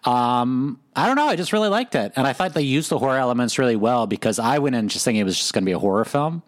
[0.06, 1.28] Um, I don't know.
[1.28, 2.14] I just really liked it.
[2.16, 5.06] And I thought they used the horror elements really well because I went in just
[5.06, 6.44] thinking it was just going to be a horror film.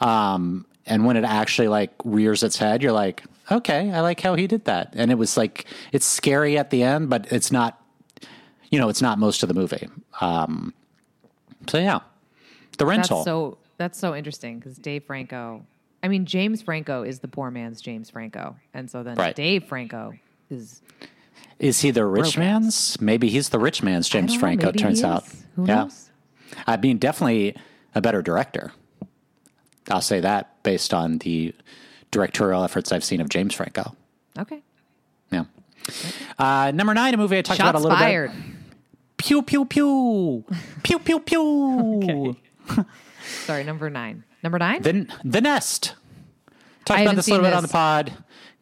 [0.00, 4.34] Um, and when it actually like rears its head, you're like, okay, I like how
[4.34, 4.92] he did that.
[4.96, 7.82] And it was like, it's scary at the end, but it's not,
[8.70, 9.88] you know, it's not most of the movie.
[10.20, 10.74] Um,
[11.68, 12.00] so yeah,
[12.78, 13.24] the That's rental.
[13.24, 15.64] so that's so interesting because Dave Franco.
[16.02, 19.34] I mean, James Franco is the poor man's James Franco, and so then Right.
[19.34, 20.12] Dave Franco
[20.50, 20.80] is
[21.58, 22.98] Is he the rich Romance.
[22.98, 23.00] man's?
[23.00, 24.66] Maybe he's the rich man's James don't know, Franco.
[24.66, 25.24] maybe Turns he out.
[25.56, 26.10] Who yeah, knows?
[26.66, 27.56] I mean, definitely
[27.94, 28.72] a better director.
[29.90, 31.54] I'll say that based on the
[32.10, 33.96] directorial efforts I've seen of James Franco.
[34.38, 34.62] Okay.
[35.32, 35.44] Yeah.
[36.38, 38.30] Uh, number nine, a movie I talked about a little fired.
[38.30, 38.40] bit.
[39.16, 40.44] Pew pew pew,
[40.84, 42.36] pew pew pew.
[43.44, 44.22] Sorry, number nine.
[44.42, 44.82] Number nine?
[44.82, 45.94] The the Nest.
[46.84, 48.12] Talked about this a little seen bit on the pod.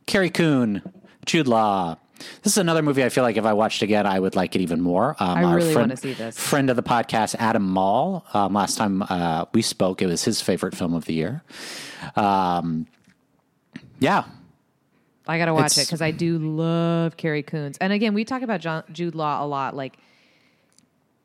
[0.07, 0.83] Carrie Coon,
[1.27, 1.97] Jude Law.
[2.43, 4.63] This is another movie I feel like if I watched again, I would like it
[4.63, 5.15] even more.
[5.21, 6.39] Um, I our really friend- wanna see this.
[6.39, 8.25] Friend of the podcast, Adam Mall.
[8.33, 11.43] Um, last time uh, we spoke, it was his favorite film of the year.
[12.17, 12.87] Um,
[13.99, 14.25] yeah,
[15.29, 17.77] I gotta watch it because I do love Carrie Coons.
[17.79, 19.77] And again, we talk about John, Jude Law a lot.
[19.77, 19.99] Like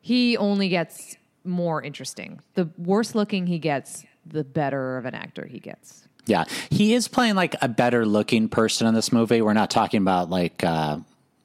[0.00, 2.40] he only gets more interesting.
[2.54, 6.06] The worse looking he gets, the better of an actor he gets.
[6.26, 6.44] yeah.
[6.70, 9.42] He is playing like a better looking person in this movie.
[9.42, 10.98] We're not talking about like uh,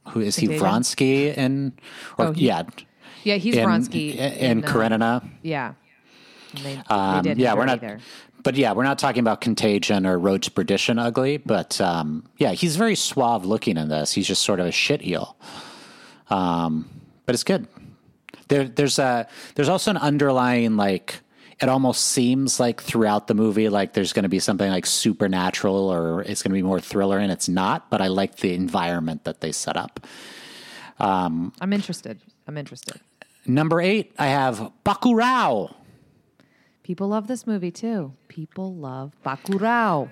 [0.10, 0.48] who is he?
[0.48, 1.74] Vronsky in
[2.18, 2.64] or Oh, he- yeah,
[3.24, 5.24] Yeah, he's in, Vronsky in, uh, Karenina.
[5.42, 5.74] Yeah,
[6.64, 7.82] they, Um, they yeah, we're not.
[7.82, 8.00] there.
[8.44, 11.36] But yeah, we're not talking about Contagion or Road to Perdition ugly.
[11.38, 14.14] But um, yeah, he's very suave looking in this.
[14.14, 15.34] He's just sort of a shitheel.
[16.30, 16.88] Um,
[17.26, 17.68] but it's good.
[18.48, 21.20] There, there's a there's also an underlying like
[21.60, 25.90] it almost seems like throughout the movie like there's going to be something like supernatural
[25.92, 27.90] or it's going to be more thriller and it's not.
[27.90, 30.06] But I like the environment that they set up.
[31.60, 32.22] I'm interested.
[32.48, 33.00] I'm interested.
[33.46, 35.74] Number eight, I have Bacurau.
[36.84, 38.14] People love this movie too.
[38.28, 40.10] People love Bacurau.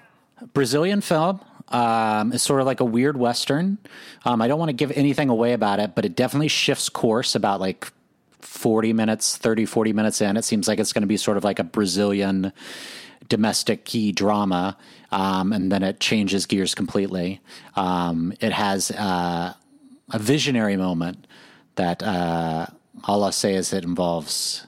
[0.54, 1.40] Brazilian film.
[1.70, 3.78] Um, it's sort of like a weird western.
[4.24, 7.36] Um, I don't want to give anything away about it, but it definitely shifts course
[7.36, 7.92] about like
[8.40, 10.38] 40 minutes, 30, 40 minutes in.
[10.38, 12.52] It seems like it's going to be sort of like a Brazilian
[13.28, 14.78] domestic key drama.
[15.12, 17.42] Um, and then it changes gears completely.
[17.76, 19.54] Um, it has uh,
[20.12, 21.26] a visionary moment
[21.76, 22.68] that uh,
[23.04, 24.68] all I'll say is it involves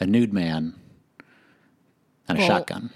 [0.00, 0.74] a nude man
[2.28, 2.90] and a Full- shotgun.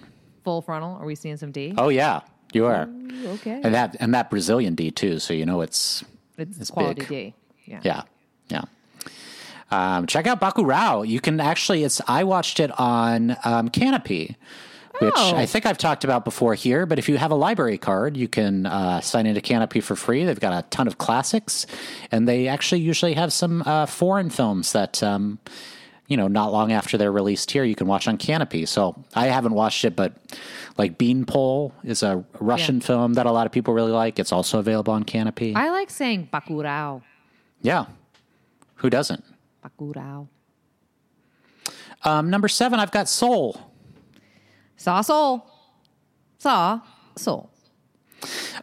[0.44, 0.96] Full frontal.
[1.00, 1.72] Are we seeing some D?
[1.78, 2.20] Oh yeah,
[2.52, 2.88] you are,
[3.26, 3.60] okay.
[3.62, 5.20] and that and that Brazilian D too.
[5.20, 6.02] So you know it's
[6.36, 7.08] it's, it's quality big.
[7.08, 7.34] D.
[7.64, 7.80] Yeah.
[7.84, 8.02] yeah,
[8.48, 8.62] yeah.
[9.72, 11.06] Um, check out Bacurau.
[11.06, 14.36] You can actually it's I watched it on um, Canopy,
[15.00, 15.34] which Oh.
[15.34, 16.84] I think I've talked about before here.
[16.86, 20.24] But if you have a library card, you can uh, sign into Canopy for free.
[20.24, 21.66] They've got a ton of classics,
[22.10, 25.02] and they actually usually have some uh, foreign films that.
[25.02, 25.38] Um,
[26.08, 28.66] you know, not long after they're released here, you can watch on Canopy.
[28.66, 30.12] So I haven't watched it, but
[30.76, 32.86] like Beanpole is a Russian Yeah.
[32.86, 34.18] film that a lot of people really like.
[34.18, 35.54] It's also available on Canopy.
[35.56, 37.00] I like saying Bacurau.
[37.62, 37.86] yeah.
[38.76, 39.24] Who doesn't?
[39.62, 40.28] Bacurau.
[42.04, 43.60] Um, number seven, I've got Soul.
[44.76, 45.46] Saw Soul.
[46.38, 46.80] Saw
[47.16, 47.50] Soul.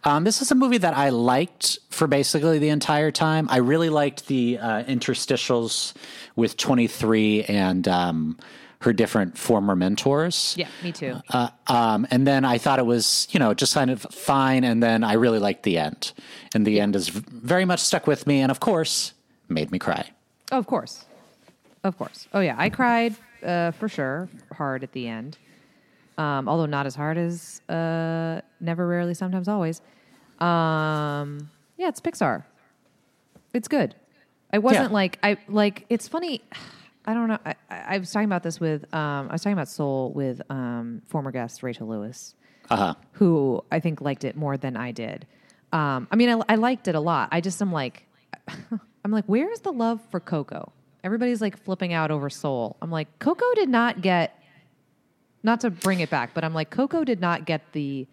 [0.04, 3.48] Um, this is a movie that I liked for basically the entire time.
[3.50, 5.94] I really liked the uh, interstitials
[6.36, 8.38] with 23 and um,
[8.82, 10.56] her different former mentors.
[10.58, 11.20] Yeah, me too.
[11.30, 14.64] Uh, um, and then I thought it was, you know, just kind of fine.
[14.64, 16.14] And then I really liked the end.
[16.54, 18.40] And the end is very much stuck with me.
[18.40, 19.14] And of course,
[19.50, 20.12] made me cry.
[20.52, 21.06] Of course.
[21.84, 22.28] Of course.
[22.34, 22.56] Oh, yeah.
[22.58, 25.38] I cried uh, for sure hard at the end.
[26.18, 29.82] Um, although not as hard as uh, Never, Rarely, Sometimes, Always.
[30.40, 32.44] Um, yeah, it's Pixar.
[33.54, 33.96] It's good.
[34.52, 34.94] I wasn't Yeah.
[34.94, 36.42] like, I like, it's funny.
[37.06, 37.38] I don't know.
[37.46, 41.02] I, I was talking about this with, um, I was talking about Soul with um,
[41.08, 42.36] former guest Rachel Lewis.
[42.72, 42.94] Uh huh.
[43.14, 45.26] who I think liked it more than I did.
[45.74, 47.30] Um, I mean, I, I liked it a lot.
[47.32, 48.06] I just am like,
[49.06, 50.72] I'm like, where is the love for Coco?
[51.04, 52.76] Everybody's like flipping out over Soul.
[52.82, 54.38] I'm like, Coco did not get,
[55.44, 58.08] not to bring it back, but I'm like, Coco did not get the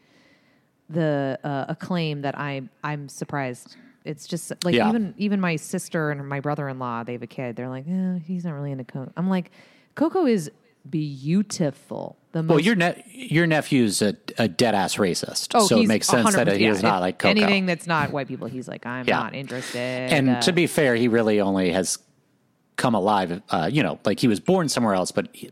[0.88, 3.76] the uh, acclaim that I I'm surprised.
[4.04, 4.88] It's just like Yeah.
[4.88, 7.56] even even my sister and my brother in law, they have a kid.
[7.56, 9.12] They're like, eh, he's not really into Coco.
[9.16, 9.50] I'm like,
[9.96, 10.48] Coco is
[10.90, 12.16] beautiful.
[12.32, 15.86] The most Well, your ne- your nephew's a, a dead ass racist, Oh, so it
[15.86, 16.88] makes sense that he is yeah.
[16.90, 17.30] not like Coco.
[17.30, 19.18] Anything that's not white people, he's like, I'm Yeah.
[19.20, 19.78] not interested.
[19.78, 21.98] and Uh, to be fair, he really only has
[22.76, 23.40] come alive.
[23.50, 25.50] Uh, you know, like he was born somewhere else, but he,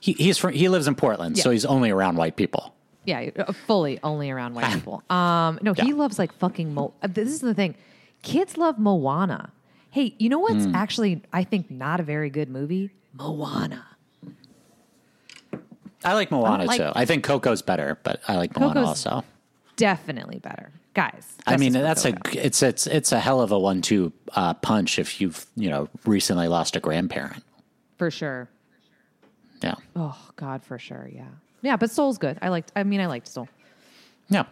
[0.00, 2.74] he he's from he lives in Portland, so he's only around white people.
[3.04, 5.02] yeah, uh, fully only around white people.
[5.10, 6.72] Um, no, he loves like fucking.
[6.72, 7.74] Mo- uh, this is the thing,
[8.22, 9.52] kids love Moana.
[9.90, 10.74] Hey, you know what's Hmm.
[10.74, 12.90] actually I think not a very good movie?
[13.12, 13.84] Moana.
[16.04, 16.90] I like Moana like- too.
[16.94, 19.24] I think Coco's better, but I like Moana Coco's also.
[19.76, 21.26] Definitely better, guys.
[21.46, 25.20] I mean, that's a it's it's it's a hell of a one-two uh, punch if
[25.20, 27.42] you've you know recently lost a grandparent.
[27.96, 28.48] for sure.
[29.62, 31.08] Yeah, Oh God, for sure.
[31.12, 31.24] Yeah,
[31.62, 31.76] yeah.
[31.76, 32.38] But Soul's good.
[32.42, 32.70] I liked.
[32.76, 33.48] I mean, I liked Soul.
[34.28, 34.44] Yeah.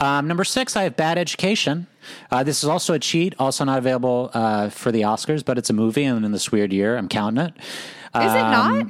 [0.00, 1.86] Um, number six, I have Bad Education.
[2.30, 5.70] Uh, this is also a cheat, also not available uh, for the Oscars, but it's
[5.70, 7.54] a movie, and in this weird year, I'm counting it.
[8.14, 8.86] Is it not?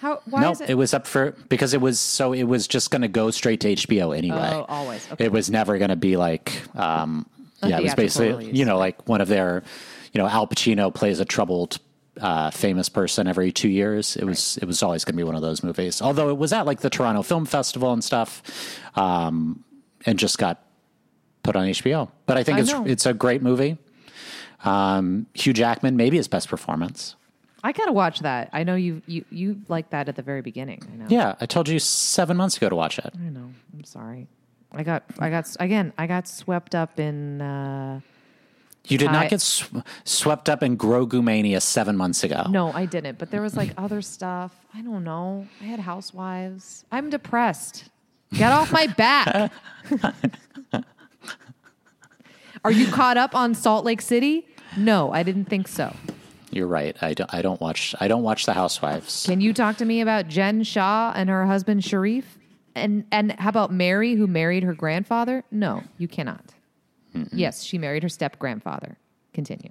[0.00, 0.20] How?
[0.26, 0.70] Why no, is it?
[0.70, 0.74] it?
[0.74, 3.74] was up for because it was so it was just going to go straight to
[3.74, 4.50] HBO anyway.
[4.52, 5.06] Oh, always.
[5.12, 5.24] Okay.
[5.24, 7.26] It was never going to be like, um,
[7.62, 8.54] A yeah, it was basically release.
[8.56, 9.62] you know like one of their,
[10.12, 11.78] you know, Al Pacino plays a troubled.
[12.20, 14.16] Uh, famous person every two years.
[14.16, 16.02] It was it was always going to be one of those movies.
[16.02, 18.42] Although it was at like the Toronto Film Festival and stuff,
[18.96, 19.62] um,
[20.04, 20.60] and just got
[21.44, 22.10] put on HBO.
[22.26, 22.84] But I think I it's know.
[22.84, 23.78] it's a great movie.
[24.64, 27.14] Um, Hugh Jackman, maybe his best performance.
[27.64, 28.50] I gotta watch that.
[28.52, 30.82] I know you you you like that at the very beginning.
[30.92, 31.06] I know.
[31.08, 33.12] Yeah, I told you seven months ago to watch it.
[33.14, 33.50] I know.
[33.74, 34.26] I'm sorry.
[34.72, 35.92] I got I got again.
[35.98, 37.40] I got swept up in.
[37.40, 38.00] uh
[38.86, 42.44] You did I- not get sw- swept up in Grogu Mania seven months ago.
[42.48, 43.18] No, I didn't.
[43.18, 44.52] But there was like other stuff.
[44.74, 45.46] I don't know.
[45.60, 46.84] I had housewives.
[46.92, 47.84] I'm depressed.
[48.32, 49.50] Get off my back.
[52.64, 54.46] Are you caught up on Salt Lake City?
[54.76, 55.94] No, I didn't think so.
[56.58, 56.96] You're right.
[57.00, 57.32] I don't.
[57.32, 57.94] I don't watch.
[58.00, 59.24] I don't watch The Housewives.
[59.24, 62.36] Can you talk to me about Jen Shah and her husband Sharif?
[62.74, 65.44] And and how about Mary, who married her grandfather?
[65.52, 66.44] No, you cannot.
[67.32, 68.96] Yes, she married her step grandfather.
[69.32, 69.70] Continue.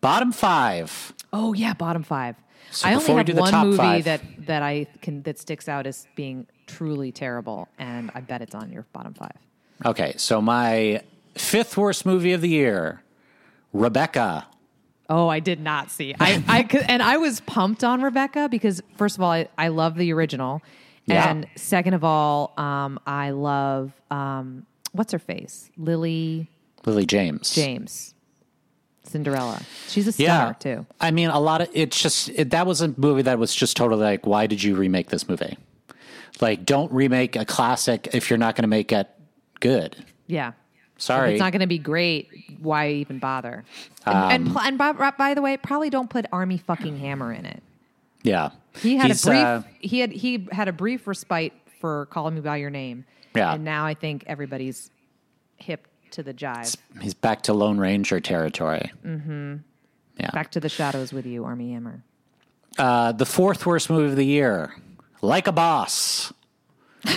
[0.00, 1.12] Bottom five.
[1.32, 2.36] Oh yeah, bottom five.
[2.70, 5.86] So I only have do one movie five- that that I can that sticks out
[5.88, 9.36] as being truly terrible, and I bet it's on your bottom five.
[9.84, 11.02] Okay, so my
[11.36, 13.02] fifth worst movie of the year,
[13.72, 14.46] Rebecca.
[15.14, 16.14] Oh, I did not see.
[16.18, 19.96] I, I and I was pumped on Rebecca because first of all, I, I love
[19.96, 20.62] the original,
[21.04, 21.28] Yeah.
[21.28, 26.48] and second of all, um, I love um, what's her face, Lily
[26.86, 27.54] Lily James.
[27.54, 28.14] James,
[29.04, 29.60] Cinderella.
[29.88, 30.36] She's a Yeah.
[30.38, 30.86] star too.
[31.00, 33.76] I mean, a lot of it's just it, that was a movie that was just
[33.76, 35.58] totally like, why did you remake this movie?
[36.40, 39.08] Like, don't remake a classic if you're not going to make it
[39.60, 39.94] good.
[40.26, 40.52] Yeah.
[41.02, 41.30] Sorry.
[41.30, 42.28] If it's not going to be great,
[42.60, 43.64] why even bother?
[44.06, 47.32] And, and, Um, pl- and by, by the way, probably don't put Armie fucking Hammer
[47.32, 47.62] in it.
[48.22, 48.50] yeah.
[48.80, 49.42] He had He's, a brief.
[49.42, 53.04] uh, he had he had a brief respite for calling me by your name.
[53.34, 53.52] Yeah.
[53.54, 54.90] and now I think everybody's
[55.56, 56.76] hip to the jive.
[57.00, 58.90] he's back to Lone Ranger territory.
[59.04, 59.56] Mm-hmm.
[60.20, 60.30] Yeah.
[60.30, 62.02] Back to the shadows with you, Armie Hammer.
[62.78, 64.74] Uh, the fourth worst movie of the year,
[65.20, 66.32] Like a Boss.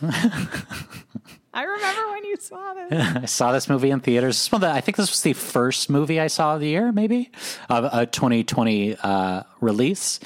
[1.52, 3.16] I remember when you saw this.
[3.16, 4.36] I saw this movie in theaters.
[4.36, 6.92] This one that I think this was the first movie I saw of the year,
[6.92, 7.30] maybe
[7.68, 10.20] of a 2020 uh, release.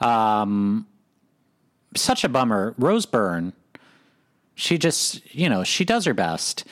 [0.00, 0.86] Um,
[1.94, 2.74] such a bummer.
[2.78, 3.52] Rose Byrne,
[4.54, 6.64] she just, you know, she does her best.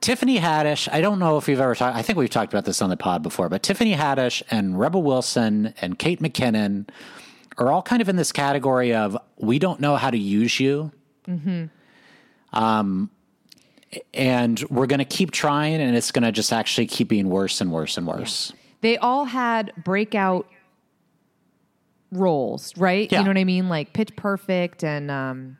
[0.00, 2.82] Tiffany Haddish, I don't know if we've ever talked, I think we've talked about this
[2.82, 6.88] on the pod before, but Tiffany Haddish and Rebel Wilson and Kate McKinnon
[7.56, 10.90] are all kind of in this category of we don't know how to use you.
[12.52, 13.10] Um,
[14.14, 17.60] and we're going to keep trying, and it's going to just actually keep being worse
[17.60, 18.52] and worse and worse.
[18.80, 20.48] They all had breakout
[22.10, 23.10] roles, right?
[23.10, 23.18] Yeah.
[23.18, 23.68] You know what I mean?
[23.68, 25.58] Like Pitch Perfect and um,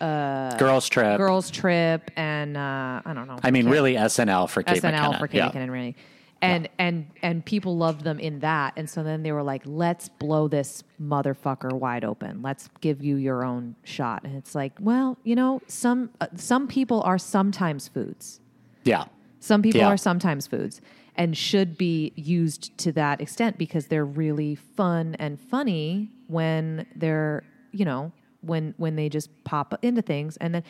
[0.00, 1.18] uh, Girls Trip.
[1.18, 3.38] Girls Trip and uh, I don't know.
[3.42, 5.18] I mean, really SNL for Kate SNL McKinnon.
[5.18, 5.50] for Kate yeah.
[5.50, 5.96] McKinnon, really.
[6.42, 10.08] And and and people loved them in that, and so then they were like, "Let's
[10.08, 12.40] blow this motherfucker wide open.
[12.40, 16.66] Let's give you your own shot." And it's like, well, you know, some uh, some
[16.66, 18.40] people are sometimes foods.
[18.84, 19.04] Yeah.
[19.40, 19.88] Some people Yeah.
[19.88, 20.80] are sometimes foods
[21.14, 27.42] and should be used to that extent because they're really fun and funny when they're,
[27.72, 28.12] you know,
[28.42, 30.62] when when they just pop into things and then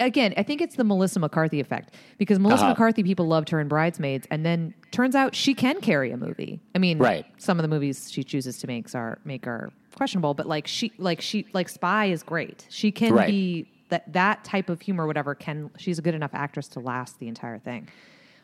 [0.00, 2.72] again, I think it's the Melissa McCarthy effect because Melissa Uh-huh.
[2.72, 6.60] McCarthy people loved her in Bridesmaids and then turns out she can carry a movie.
[6.74, 7.24] I mean, Right.
[7.38, 10.92] some of the movies she chooses to make are make are questionable, but like she
[10.98, 12.66] like she like Spy is great.
[12.70, 13.28] She can Right.
[13.28, 17.18] be that that type of humor, whatever, can she's a good enough actress to last
[17.20, 17.88] the entire thing.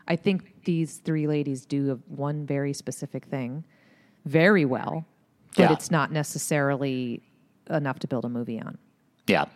[0.06, 3.64] I think these three ladies do one very specific thing
[4.24, 5.04] very well,
[5.56, 5.72] but Yeah.
[5.72, 7.22] it's not necessarily
[7.70, 8.78] enough to build a movie on.
[9.26, 9.46] Yeah.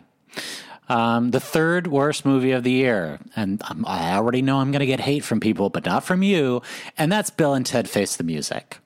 [0.89, 4.81] Um, the third worst movie of the year, and um, I already know I'm going
[4.81, 6.61] to get hate from people, but not from you,
[6.97, 8.79] and that's Bill and Ted Face the Music.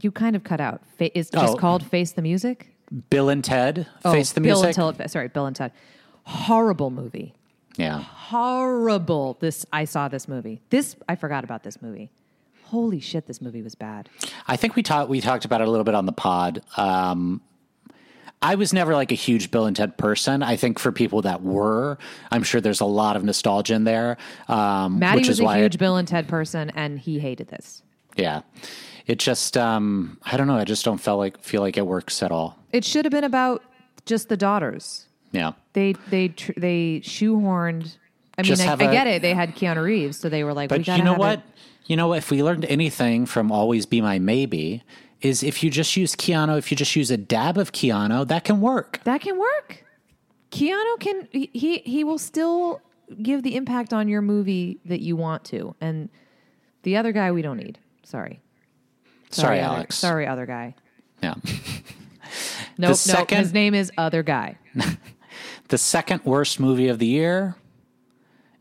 [0.00, 0.80] You kind of cut out.
[0.96, 1.56] Fa- is just Oh.
[1.56, 2.68] called Face the Music?
[3.10, 4.78] Bill and Ted Oh, Face the Bill Music.
[4.82, 5.10] and Ted.
[5.10, 5.72] Sorry, Bill and Ted.
[6.24, 7.34] Horrible movie.
[7.76, 8.00] yeah.
[8.00, 9.36] Horrible.
[9.40, 10.60] This I saw this movie.
[10.70, 12.10] This I forgot about this movie.
[12.68, 14.08] Holy shit, this movie was bad.
[14.46, 16.62] I think we talked we talked about it a little bit on the pod.
[16.76, 17.40] Um,
[18.40, 20.42] I was never like a huge Bill and Ted person.
[20.42, 21.98] I think for people that were,
[22.30, 24.16] I'm sure there's a lot of nostalgia in there.
[24.48, 27.18] Um, Maddie which was is a why huge it, Bill and Ted person, and he
[27.18, 27.82] hated this.
[28.16, 28.42] yeah,
[29.06, 30.56] it just um, I don't know.
[30.56, 32.56] I just don't feel like feel like it works at all.
[32.72, 33.62] It should have been about
[34.06, 35.06] just the daughters.
[35.32, 35.52] Yeah.
[35.72, 37.96] They they tr- they shoehorned.
[38.36, 39.20] I mean, I, have I a- get it.
[39.22, 41.40] They had Keanu Reeves, so they were like, But gotta you know what?
[41.40, 41.44] it-
[41.88, 44.84] You know, if we learned anything from Always Be My Maybe,
[45.22, 48.44] is if you just use Keanu, if you just use a dab of Keanu, that
[48.44, 49.00] can work.
[49.04, 49.84] That can work.
[50.50, 52.80] Keanu can he he, will still
[53.22, 56.10] give the impact on your movie that you want to, and
[56.82, 57.78] the other guy we don't need.
[58.04, 58.40] Sorry,
[59.30, 59.96] Sorry, other- Alex.
[59.96, 60.74] Sorry, other guy.
[61.22, 61.34] Yeah.
[62.80, 63.44] Nope, second- nope.
[63.44, 64.56] His name is Other Guy.
[65.68, 67.56] The second worst movie of the year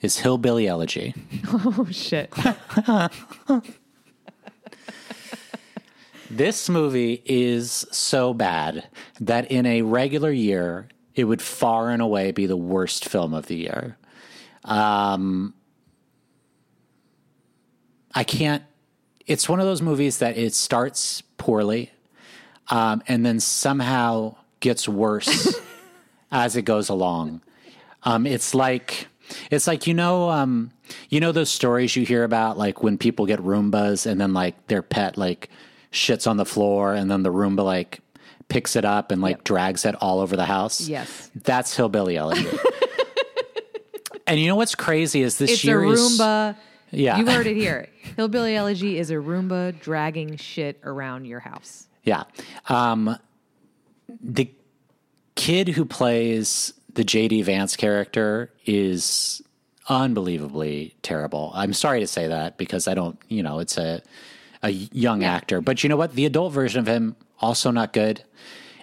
[0.02, 1.14] is Hillbilly Elegy.
[1.50, 2.34] Oh shit!
[6.30, 8.90] This movie is so bad
[9.22, 13.48] that in a regular year, it would far and away be the worst film of
[13.48, 13.98] the year.
[14.66, 15.54] Um,
[18.14, 18.64] I can't.
[19.26, 21.92] It's one of those movies that it starts poorly,
[22.70, 25.60] um, and then somehow gets worse
[26.32, 27.42] as it goes along.
[28.04, 29.08] Um, it's like
[29.52, 30.72] it's like you know um,
[31.10, 34.68] you know those stories you hear about like when people get Roombas and then like
[34.68, 35.50] their pet like
[35.92, 38.00] shits on the floor and then the Roomba like
[38.50, 39.44] picks it up and like Yep.
[39.44, 40.88] drags it all over the house.
[40.88, 41.30] Yes.
[41.44, 42.48] that's hillbilly elegy.
[44.28, 46.56] and you know what's crazy is this It's a year is Roomba.
[46.92, 47.18] Yeah.
[47.18, 47.90] you heard it here.
[48.16, 51.88] Hillbilly Elegy is a Roomba dragging shit around your house.
[52.04, 52.24] Yeah.
[52.70, 53.18] Um,
[54.22, 54.50] the
[55.36, 59.40] kid who plays the JD Vance character is
[59.88, 61.52] unbelievably terrible.
[61.54, 64.02] I'm sorry to say that because I don't, you know, it's a
[64.64, 66.14] a young actor, but you know what?
[66.14, 68.24] The adult version of him also not good.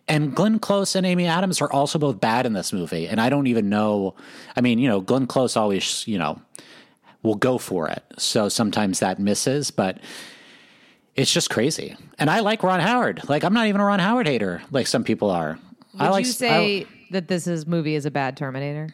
[0.06, 3.30] And Glenn Close and Amy Adams are also both bad in this movie, and I
[3.30, 4.14] don't even know.
[4.54, 6.40] I mean, you know, Glenn Close always, you know,
[7.24, 8.04] will go for it.
[8.16, 9.98] So sometimes that misses, but
[11.16, 11.96] it's just crazy.
[12.16, 13.28] And I like Ron Howard.
[13.28, 15.58] Like I'm not even a Ron Howard hater, like some people are.
[15.98, 18.88] I Would like you I- say that this is movie is a bad Terminator?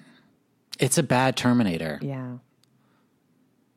[0.78, 1.98] it's a bad Terminator.
[2.02, 2.36] Yeah.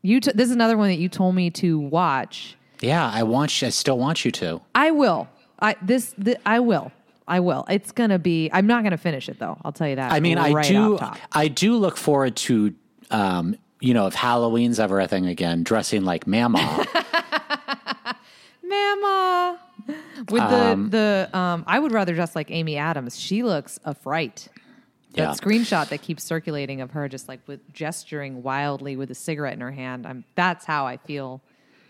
[0.01, 2.55] You t- this is another one that you told me to watch.
[2.82, 3.67] Yeah, I want you.
[3.67, 4.61] I still want you to.
[4.76, 5.30] I will.
[5.59, 6.91] I this, th- I will.
[7.28, 7.65] I will.
[7.69, 8.49] It's gonna be.
[8.51, 9.57] I'm not gonna finish it though.
[9.63, 10.11] I'll tell you that.
[10.11, 10.99] I mean, I do.
[11.32, 12.74] I do look forward to,
[13.11, 16.59] um, you know, if Halloween's ever a thing again, dressing like Mama.
[18.63, 19.59] Mama.
[20.29, 20.88] With the
[21.31, 23.19] the um, I would rather dress like Amy Adams.
[23.19, 24.47] She looks a fright.
[25.15, 25.31] That Yeah.
[25.34, 29.61] screenshot that keeps circulating of her just like with gesturing wildly with a cigarette in
[29.61, 30.07] her hand.
[30.07, 31.41] I'm that's how I feel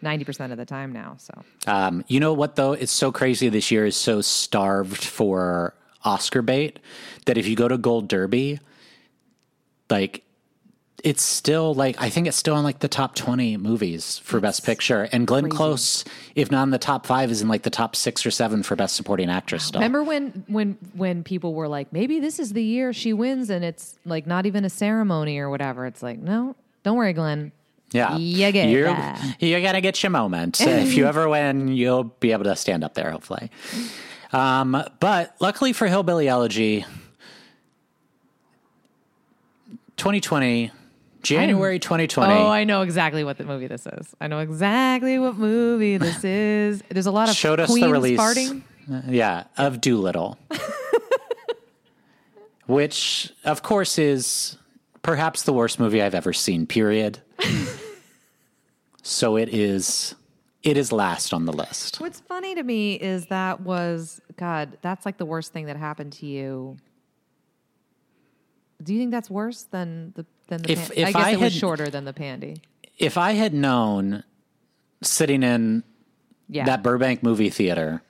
[0.01, 1.15] ninety percent of the time now.
[1.19, 1.33] So
[1.67, 2.73] Um, you know what though?
[2.73, 3.47] It's so crazy.
[3.49, 5.73] This year is so starved for
[6.03, 6.79] Oscar bait
[7.27, 8.59] that if you go to Gold Derby,
[9.89, 10.23] like
[11.03, 14.65] it's still like I think it's still in like the top twenty movies for Best
[14.65, 15.57] Picture, and Glenn crazy.
[15.57, 18.63] Close, if not in the top five, is in like the top six or seven
[18.63, 19.65] for Best Supporting Actress.
[19.65, 23.49] Still, remember when when when people were like, maybe this is the year she wins,
[23.49, 25.85] and it's like not even a ceremony or whatever.
[25.85, 27.51] It's like, no, don't worry, Glenn.
[27.91, 29.35] Yeah, You get you're, that.
[29.39, 30.59] you're gonna get your moment.
[30.61, 33.11] If you ever win, you'll be able to stand up there.
[33.11, 33.51] Hopefully,
[34.31, 36.85] um, but luckily for Hillbilly Elegy,
[39.97, 40.71] 2020,
[41.23, 42.33] January 2020.
[42.33, 44.13] Oh, I know exactly what the movie this is.
[44.21, 46.83] I know exactly what movie this is.
[46.89, 48.61] There's a lot of showed us queens the release, farting.
[48.91, 50.37] uh, yeah, of Dolittle,
[52.67, 54.57] which of course is
[55.01, 56.67] perhaps the worst movie I've ever seen.
[56.67, 57.19] Period.
[59.01, 60.15] so it is.
[60.61, 61.99] It is last on the list.
[61.99, 64.77] What's funny to me is that was God.
[64.81, 66.77] That's like the worst thing that happened to you.
[68.81, 70.71] Do you think that's worse than the than the?
[70.71, 72.61] If- pan- if I guess I it was had- shorter than the pandy.
[72.97, 74.23] If I had known,
[75.01, 75.83] sitting in
[76.47, 78.01] Yeah, that Burbank movie theater,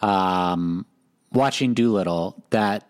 [0.00, 0.86] um,
[1.32, 2.86] watching Dolittle, that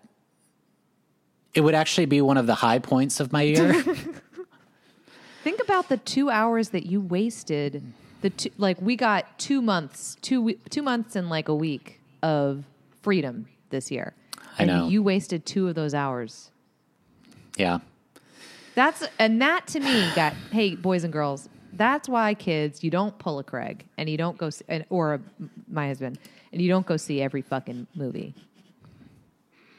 [1.55, 3.83] it would actually be one of the high points of my year.
[5.45, 7.83] Think about the two hours that you wasted.
[8.23, 12.01] The two, like we got two months, two we- two months and like a week
[12.23, 12.65] of
[13.03, 14.15] freedom this year.
[14.59, 14.89] I and know.
[14.89, 16.51] you wasted two of those hours.
[17.57, 17.79] yeah.
[18.75, 21.49] That's and that to me got hey boys and girls.
[21.73, 25.15] That's why kids you don't pull a Craig and you don't go see, and, or
[25.15, 25.21] a,
[25.69, 26.19] my husband
[26.53, 28.35] and you don't go see every fucking movie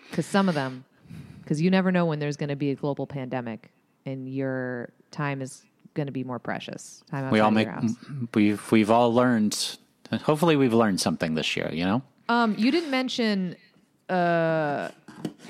[0.10, 0.84] because some of them
[1.42, 3.72] because you never know when there's going to be a global pandemic
[4.06, 7.04] and your time is going to be more precious.
[7.10, 7.70] Time we all make
[8.34, 9.78] we've we've all learned
[10.24, 13.56] hopefully we've learned something this year you know Um, you didn't mention.
[14.10, 14.90] Uh,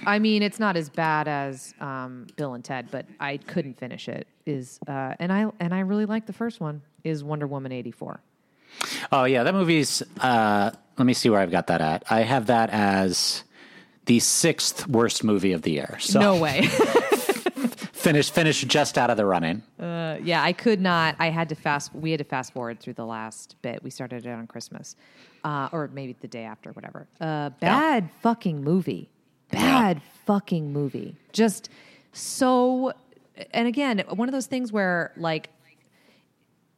[0.06, 4.08] I mean, it's not as bad as um, Bill and Ted, but I couldn't finish
[4.08, 4.28] it.
[4.46, 6.82] Is uh, and I and I really like the first one.
[7.04, 8.22] Is Wonder Woman eighty four?
[9.14, 12.48] oh yeah that movie's uh let me see where i've got that at i have
[12.48, 13.46] that as
[14.06, 15.98] the sixth worst movie of the year.
[16.00, 16.68] So No way.
[16.68, 19.64] finished finished just out of the running.
[19.80, 21.16] yeah, I could not.
[21.20, 21.94] I had to fast.
[21.94, 23.84] We had to fast forward through the last bit.
[23.84, 24.96] We started it on Christmas,
[25.44, 27.08] uh, or maybe the day after, whatever.
[27.20, 29.10] Uh, bad fucking movie.
[29.62, 31.16] Bad fucking movie.
[31.34, 31.70] Just
[32.14, 32.94] so.
[33.54, 35.50] And again, one of those things where like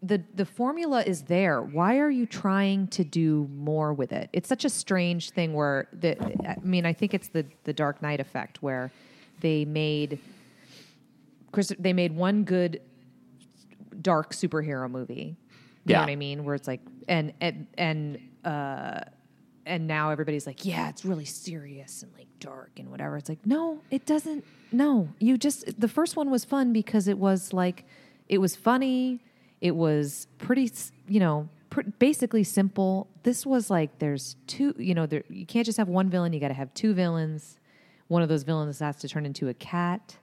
[0.01, 1.61] the the formula is there.
[1.61, 4.29] Why are you trying to do more with it?
[4.33, 6.17] It's such a strange thing where the
[6.47, 8.91] I mean, I think it's the the Dark Knight effect where
[9.39, 10.19] they made
[11.51, 12.81] Chris they made one good
[14.01, 15.35] dark superhero movie.
[15.85, 15.97] You Yeah.
[15.97, 16.43] know what I mean?
[16.43, 19.01] Where it's like and and and uh
[19.67, 23.17] and now everybody's like, yeah, it's really serious and like dark and whatever.
[23.17, 24.43] It's like, no, it doesn't.
[24.71, 27.85] No, you just the first one was fun because it was like,
[28.27, 29.21] it was funny.
[29.61, 30.71] It was pretty,
[31.07, 33.07] you know, pr- basically simple.
[33.23, 36.33] This was like, there's two, you know, there you can't just have one villain.
[36.33, 37.59] You got to have two villains.
[38.07, 40.17] One of those villains has to turn into a cat.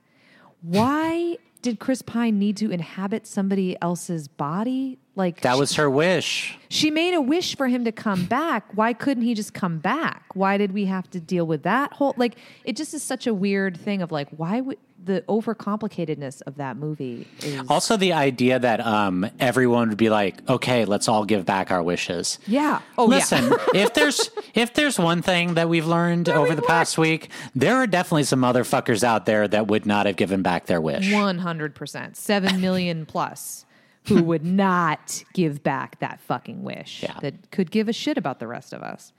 [0.63, 4.99] Why did Chris Pine need to inhabit somebody else's body?
[5.17, 6.59] Like That was her wish.
[6.69, 8.65] she made a wish for him to come back.
[8.75, 10.25] Why couldn't he just come back?
[10.35, 13.33] Why did we have to deal with that whole like it just is such a
[13.35, 18.59] weird thing of like why would the overcomplicatedness of that movie is Also, the idea
[18.59, 22.81] that um, everyone would be like, "Okay, let's all give back our wishes." Yeah.
[22.97, 23.45] Oh Listen,
[23.75, 23.83] yeah.
[23.83, 27.87] if there's if there's one thing that we've learned over the past week, there are
[27.87, 31.13] definitely some motherfuckers out there that would not have given back their wish.
[31.13, 32.17] One hundred percent.
[32.17, 33.67] Seven million plus
[34.07, 37.03] who would not give back that fucking wish.
[37.03, 37.19] Yeah.
[37.21, 39.13] That could give a shit about the rest of us.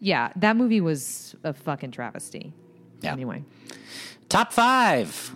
[0.00, 2.52] Yeah, that movie was a fucking travesty.
[3.00, 3.12] Yeah.
[3.12, 3.44] Anyway.
[4.28, 5.32] Top five.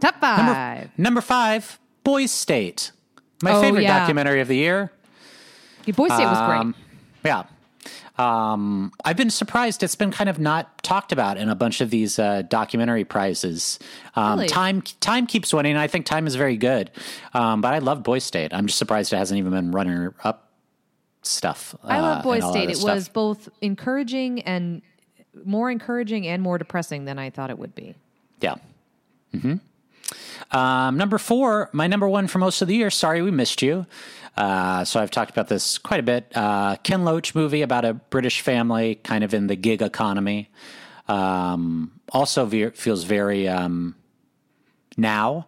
[0.00, 0.90] Top five.
[0.96, 2.92] Number five, Boys State.
[3.42, 3.98] My Oh, favorite yeah.
[3.98, 4.90] documentary of the year.
[5.86, 6.58] Your Boy State was great.
[6.60, 6.74] Um,
[7.24, 7.42] yeah.
[8.20, 11.88] Um, I've been surprised it's been kind of not talked about in a bunch of
[11.88, 13.78] these uh, documentary prizes.
[14.14, 14.48] Um, Really?
[14.48, 15.76] Time Time keeps winning.
[15.76, 16.90] I think Time is very good,
[17.32, 18.52] um, but I love Boy State.
[18.52, 20.50] I'm just surprised it hasn't even been runner up
[21.22, 21.74] stuff.
[21.82, 22.68] I uh, love Boy State.
[22.68, 22.94] It stuff.
[22.94, 24.82] was both encouraging and
[25.44, 27.94] more encouraging and more depressing than I thought it would be.
[28.40, 28.56] Yeah.
[29.32, 29.54] hmm
[30.50, 32.90] Um, number four, my number one for most of the year.
[32.90, 33.86] Sorry, we missed you.
[34.36, 36.32] Uh, so I've talked about this quite a bit.
[36.34, 40.48] Uh, Ken Loach movie about a British family, kind of in the gig economy.
[41.08, 43.96] Um, also ve- feels very um,
[44.96, 45.46] now.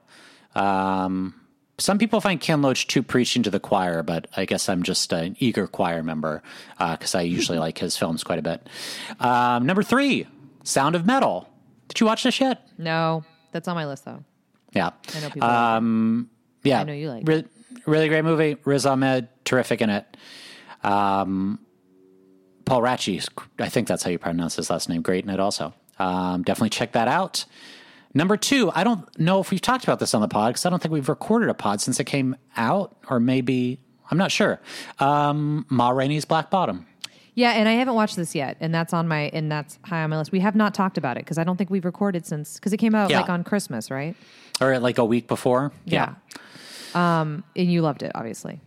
[0.55, 1.35] Um,
[1.79, 5.13] some people find Ken Loach too preaching to the choir, but I guess I'm just
[5.13, 6.43] an eager choir member
[6.79, 8.69] because I usually like his films quite a bit.
[9.21, 10.27] Um, number three,
[10.65, 11.49] Sound of Metal.
[11.89, 12.69] Did you watch this yet?
[12.79, 14.23] No, that's on my list though.
[14.73, 14.91] Yeah.
[15.15, 15.49] I know people.
[15.49, 16.69] like it.
[16.69, 16.81] Yeah.
[16.81, 17.45] I know you like Re-
[17.87, 18.57] really great movie.
[18.65, 20.17] Riz Ahmed, terrific in it.
[20.83, 21.59] Um,
[22.65, 23.27] Paul Raci,
[23.59, 25.03] I think that's how you pronounce his last name.
[25.03, 25.75] Great in it also.
[25.99, 27.45] Um, definitely check that out.
[28.15, 30.71] Number two, I don't know if we've talked about this on the pod because I
[30.71, 33.81] don't think we've recorded a pod since it came out, or maybe
[34.11, 34.61] I'm not sure.
[34.99, 36.87] Um, Ma Rainey's Black Bottom.
[37.35, 40.11] Yeah, and I haven't watched this yet, and that's on my and that's high on
[40.11, 40.33] my list.
[40.33, 42.77] We have not talked about it because I don't think we've recorded since because it
[42.77, 43.21] came out Yeah.
[43.23, 44.15] like on Christmas, right?
[44.61, 45.73] Or like a week before.
[46.95, 48.61] Um, and you loved it, obviously.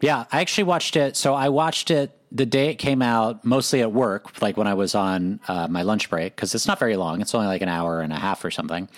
[0.00, 1.16] Yeah, I actually watched it.
[1.16, 4.74] So I watched it the day it came out, mostly at work, like when I
[4.74, 7.20] was on uh, my lunch break, because it's not very long.
[7.22, 8.88] It's only like an hour and a half or something.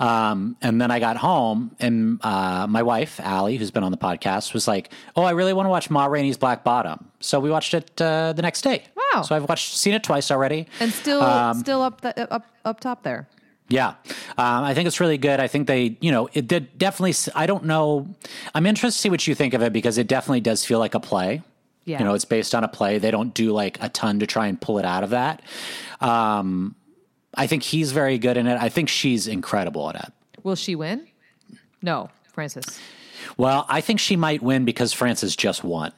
[0.00, 3.98] Um, and then I got home, and uh, my wife, Allie, who's been on the
[3.98, 7.50] podcast, was like, "Oh, I really want to watch Ma Rainey's Black Bottom." So we
[7.50, 8.82] watched it uh, the next day.
[8.96, 9.22] Wow.
[9.22, 10.66] So I've watched, seen it twice already.
[10.80, 13.28] And still, Um, still up the, up up top there.
[13.72, 13.94] Yeah,
[14.36, 15.40] um, I think it's really good.
[15.40, 17.14] I think they, you know, it did definitely.
[17.34, 18.06] I don't know.
[18.54, 20.94] I'm interested to see what you think of it because it definitely does feel like
[20.94, 21.42] a play.
[21.86, 21.98] Yeah.
[21.98, 22.98] You know, it's based on a play.
[22.98, 25.40] They don't do like a ton to try and pull it out of that.
[26.02, 26.74] Um,
[27.34, 28.60] I think he's very good in it.
[28.60, 30.12] I think she's incredible at it.
[30.42, 31.08] Will she win?
[31.80, 32.78] No, Frances.
[33.38, 35.92] Well, I think she might win because Frances just won.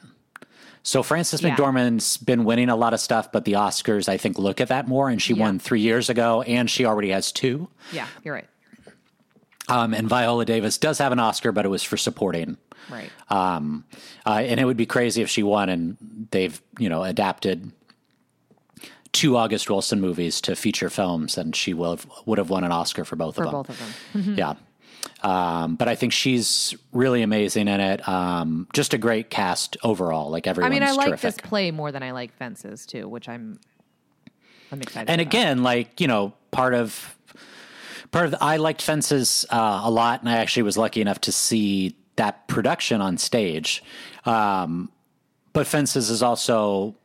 [0.87, 1.55] So Frances Yeah.
[1.55, 4.87] McDormand's been winning a lot of stuff, but the Oscars, I think, look at that
[4.87, 5.09] more.
[5.09, 5.41] And she Yeah.
[5.41, 7.67] won three years ago, and she already has two.
[7.91, 8.47] Yeah, you're right.
[9.67, 12.57] Um, and Viola Davis does have an Oscar, but it was for supporting.
[12.91, 13.09] Right.
[13.31, 13.85] Um,
[14.27, 15.97] uh, and it would be crazy if she won and
[16.29, 17.71] they've, you know, adapted
[19.11, 22.71] two August Wilson movies to feature films and she will have, would have won an
[22.71, 23.53] Oscar for both For of them.
[23.63, 24.35] both of them.
[24.37, 24.53] Yeah.
[25.21, 28.07] Um, but I think she's really amazing in it.
[28.07, 30.29] Um, just a great cast overall.
[30.29, 30.71] Like everyone.
[30.71, 31.41] I everyone's mean, I like terrific.
[31.41, 33.59] this play more than I like Fences too, which I'm
[34.71, 35.09] I'm excited.
[35.09, 35.33] and about.
[35.33, 37.15] again, like you know, part of
[38.11, 41.21] part of the, I liked Fences uh, a lot, and I actually was lucky enough
[41.21, 43.83] to see that production on stage.
[44.25, 44.91] Um,
[45.53, 46.95] but Fences is also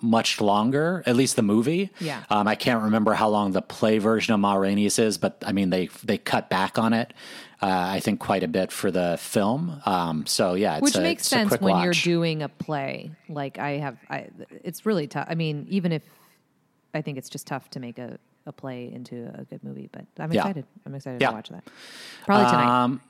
[0.00, 1.90] much longer, at least the movie.
[2.00, 2.24] Yeah.
[2.28, 5.52] Um, I can't remember how long the play version of Ma Rainey's is, but I
[5.52, 7.12] mean they they cut back on it.
[7.62, 9.80] Uh, I think quite a bit for the film.
[9.86, 13.10] Um, so yeah, it's Which a, makes sense quick when you're doing a play.
[13.28, 14.28] Like I have, I,
[14.62, 15.26] it's really tough.
[15.30, 16.02] I mean, even if
[16.92, 20.04] I think it's just tough to make a, a play into a good movie, but
[20.18, 20.40] I'm Yeah.
[20.40, 20.66] excited.
[20.84, 21.28] I'm excited Yeah.
[21.30, 21.64] to watch that.
[22.26, 22.84] Probably tonight.
[22.84, 23.00] Um,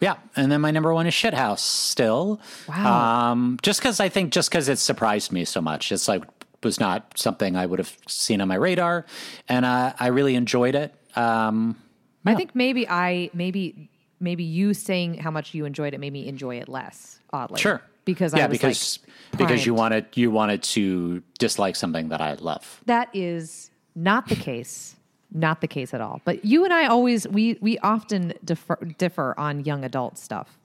[0.00, 1.60] yeah, and then my number one is Shithouse.
[1.60, 3.30] Still, Wow.
[3.32, 6.22] Um, just because I think just because it surprised me so much, it's like
[6.62, 9.06] was not something I would have seen on my radar,
[9.48, 10.94] and uh, I really enjoyed it.
[11.16, 11.76] Um,
[12.24, 13.88] I think maybe I maybe
[14.20, 17.20] maybe you saying how much you enjoyed it made me enjoy it less.
[17.32, 18.98] Oddly, sure, because yeah, I was because
[19.32, 22.82] like, because you wanted you wanted to dislike something that I love.
[22.86, 24.96] That is not the case.
[25.32, 26.20] Not the case at all.
[26.24, 30.58] But you and I always we we often differ, differ on young adult stuff.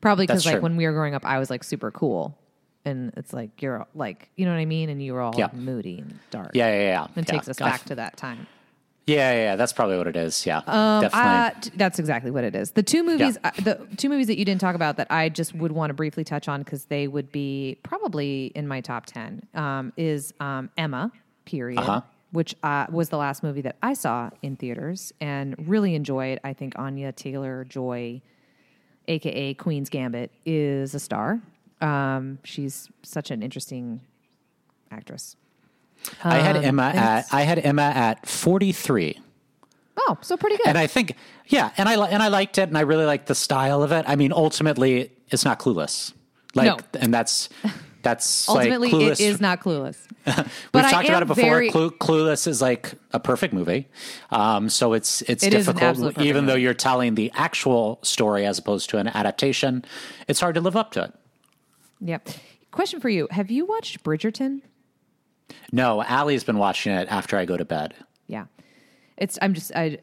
[0.00, 0.62] Probably because like true.
[0.62, 2.38] when we were growing up, I was like super cool,
[2.84, 5.48] and it's like you're like you know what I mean, and you were all Yeah.
[5.52, 6.52] moody and dark.
[6.54, 7.06] Yeah, yeah, yeah.
[7.16, 7.32] and yeah.
[7.32, 8.46] takes us back to that time.
[9.06, 10.46] Yeah, yeah, yeah, that's probably what it is.
[10.46, 11.70] Yeah, Uh, definitely.
[11.70, 12.70] t- that's exactly what it is.
[12.70, 15.54] The two movies, uh, the two movies that you didn't talk about that I just
[15.54, 19.42] would want to briefly touch on because they would be probably in my top ten
[19.54, 21.12] um, is um, Emma,
[21.44, 22.00] period, Uh-huh.
[22.34, 26.40] Which uh, was the last movie that I saw in theaters and really enjoyed.
[26.44, 28.20] I think Anya Taylor Joy,
[29.08, 31.40] aka Queen's Gambit, is a star.
[31.80, 34.00] Um, she's such an interesting
[34.90, 35.36] actress.
[36.22, 39.18] I had um, Emma at I had Emma at forty three.
[39.96, 40.66] Oh, so pretty good.
[40.66, 41.14] and I think,
[41.46, 44.04] yeah, and I and I liked it, and I really liked the style of it.
[44.08, 46.12] I mean, ultimately, it's not clueless,
[46.54, 46.78] like, No.
[47.00, 47.48] and that's
[48.04, 49.12] that's Ultimately, like clueless.
[49.12, 49.96] it is not clueless.
[50.26, 50.36] We've
[50.72, 51.44] but I talked about it before.
[51.44, 53.88] very- Clue, clueless is like a perfect movie,
[54.30, 58.90] um, so it's it's It difficult, even though you're telling the actual story as opposed
[58.90, 59.84] to an adaptation.
[60.28, 61.14] It's hard to live up to it.
[62.00, 62.28] Yep.
[62.70, 64.60] Question for you: Have you watched Bridgerton?
[65.72, 67.94] No, Allie's been watching it after I go to bed.
[68.26, 68.46] Yeah,
[69.16, 69.38] it's.
[69.42, 69.72] I'm just.
[69.74, 69.98] I.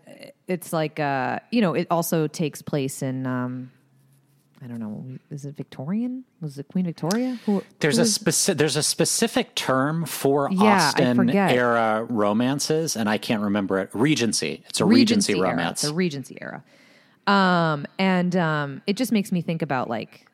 [0.47, 0.99] It's like.
[0.99, 1.74] Uh, you know.
[1.74, 3.26] It also takes place in.
[3.26, 3.72] Um,
[4.64, 5.03] I don't know.
[5.32, 6.24] Is it Victorian?
[6.39, 7.39] Was it Queen Victoria?
[7.47, 12.95] Who, There's who a specific there's a specific term for Yeah, I Austen era romances,
[12.95, 13.89] and I can't remember it.
[13.93, 14.64] Regency.
[14.70, 15.49] It's a Regency, era.
[15.49, 15.84] romance.
[15.84, 16.64] It's a Regency era.
[17.26, 20.28] Um, and um, it just makes me think about like.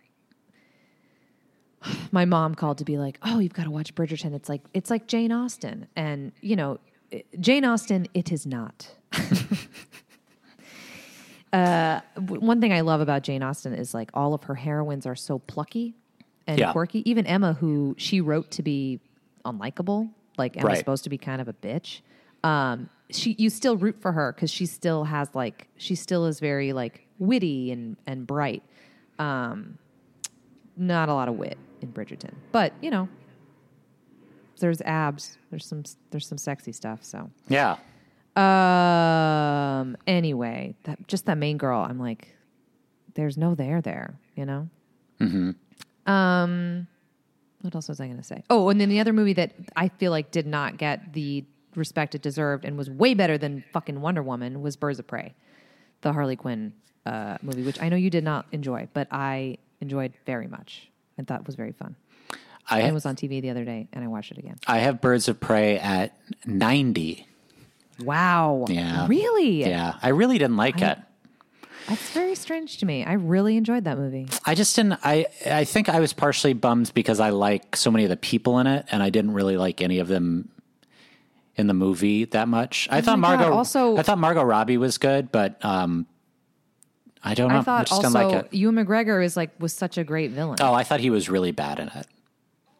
[2.12, 4.34] My mom called to be like, "Oh, you've got to watch Bridgerton.
[4.34, 6.80] It's like it's like Jane Austen, and you know,
[7.40, 8.08] Jane Austen.
[8.14, 8.90] It is not.
[11.58, 15.06] uh, w- one thing I love about Jane Austen is like all of her heroines
[15.06, 15.96] are so plucky
[16.46, 16.72] and Yeah.
[16.72, 17.08] quirky.
[17.10, 19.00] Even Emma, who she wrote to be
[19.46, 20.78] unlikable, like Emma's Right.
[20.78, 22.02] supposed to be kind of a bitch.
[22.44, 26.40] Um, she you still root for her because she still has like she still is
[26.40, 28.64] very like witty and and bright.
[29.20, 29.78] Um,
[30.76, 33.08] not a lot of wit in Bridgerton, but you know,
[34.60, 35.38] there's abs.
[35.50, 37.04] There's some there's some sexy stuff.
[37.04, 37.78] So yeah.
[38.38, 39.98] Um.
[40.06, 41.82] Anyway, that just that main girl.
[41.82, 42.36] I'm like,
[43.16, 44.20] there's no there there.
[44.36, 44.70] You know.
[45.20, 46.12] Mm-hmm.
[46.12, 46.88] Um.
[47.62, 48.44] What else was I going to say?
[48.50, 51.44] Oh, and then the other movie that I feel like did not get the
[51.76, 55.34] respect it deserved and was way better than fucking Wonder Woman was Birds of Prey,
[56.02, 56.74] the Harley Quinn
[57.06, 61.28] uh, movie, which I know you did not enjoy, but I enjoyed very much and
[61.28, 61.96] thought was very fun.
[62.70, 64.58] I it was on TV the other day, and I watched it again.
[64.68, 67.26] I have Birds of Prey at ninety.
[68.04, 68.66] Wow.
[68.70, 69.08] Yeah.
[69.08, 69.62] Really?
[69.62, 70.98] Yeah, I really didn't like it.
[71.88, 73.06] That's very strange to me.
[73.06, 74.28] I really enjoyed that movie.
[74.46, 75.00] I just didn't.
[75.04, 78.60] I I think I was partially bummed because I like so many of the people
[78.60, 80.50] in it, and I didn't really like any of them
[81.56, 82.90] in the movie that much.
[82.92, 86.06] I thought Oh God, Margot also- I thought Margot Robbie was good, but um,
[87.24, 87.60] I don't know.
[87.60, 88.54] I thought just also like it.
[88.54, 90.58] Ewan McGregor is like was such a great villain.
[90.60, 92.06] Oh, I thought he was really bad in it.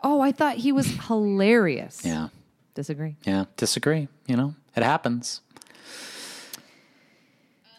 [0.04, 2.02] Oh, I thought he was hilarious.
[2.04, 2.28] Yeah,
[2.76, 3.16] Disagree.
[3.24, 3.46] yeah.
[3.56, 4.10] Disagree.
[4.28, 5.42] You know, it happens.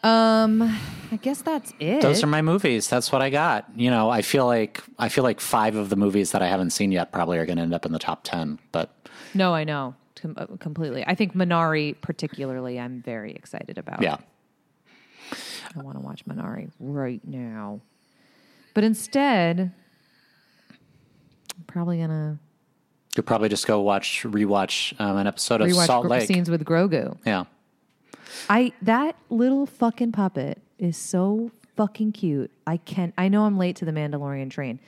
[0.02, 0.62] Um,
[1.10, 2.00] I guess that's it.
[2.02, 2.88] Those are my movies.
[2.88, 3.66] That's what I got.
[3.74, 6.70] You know, I feel like I feel like five of the movies that I haven't
[6.70, 8.58] seen yet probably are going to end up in the top ten.
[8.70, 8.94] But
[9.34, 11.04] no, I know Com- uh, completely.
[11.06, 14.02] I think Minari, particularly, I'm very excited about.
[14.02, 14.18] yeah,
[15.76, 17.80] I want to watch Minari right now,
[18.74, 19.72] but instead,
[20.70, 22.38] I'm probably gonna
[23.18, 26.28] you'll probably just go watch rewatch um, an episode of rewatch Salt Lake.
[26.28, 27.16] scenes with Grogu.
[27.26, 27.44] Yeah.
[28.48, 32.52] I that little fucking puppet is so fucking cute.
[32.66, 33.12] I can't.
[33.18, 34.78] I know I'm late to the Mandalorian train.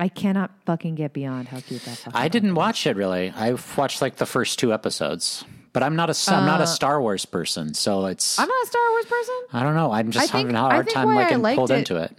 [0.00, 3.30] I cannot fucking get beyond how cute that fucking I didn't watch it really.
[3.34, 7.00] I've watched like the first two episodes, but I'm not a am not a Star
[7.00, 9.34] Wars person, so it's Uh, I'm not a Star Wars person.
[9.52, 9.92] I don't know.
[9.92, 12.16] I'm just think- having a hard time like I pulled it- into it.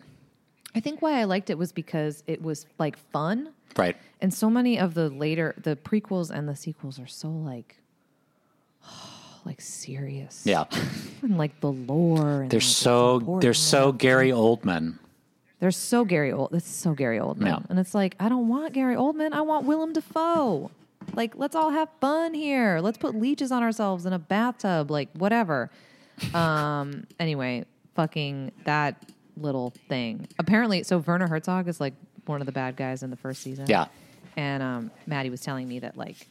[0.75, 3.49] I think why I liked it was because it was like fun.
[3.77, 3.95] Right.
[4.21, 7.77] And so many of the later the prequels and the sequels are so like
[9.45, 10.43] like serious.
[10.45, 10.65] Yeah.
[11.21, 14.99] And like the lore and They're like, so they're so Gary Oldman.
[15.59, 16.53] They're so Gary Old.
[16.53, 17.59] It's so Gary Oldman, Yeah.
[17.69, 19.33] and it's like I don't want Gary Oldman.
[19.33, 20.71] I want Willem Dafoe.
[21.13, 22.79] Like, let's all have fun here.
[22.81, 24.89] Let's put leeches on ourselves in a bathtub.
[24.89, 25.69] Like, whatever.
[26.33, 27.05] Um.
[27.19, 27.65] Anyway,
[27.95, 28.95] fucking that
[29.35, 30.25] little thing.
[30.39, 31.95] Apparently, so Werner Herzog is like
[32.29, 33.65] one of the bad guys in the first season.
[33.67, 33.87] Yeah.
[34.37, 36.27] And um, Maddie was telling me that like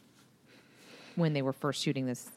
[1.15, 2.29] when they were first shooting this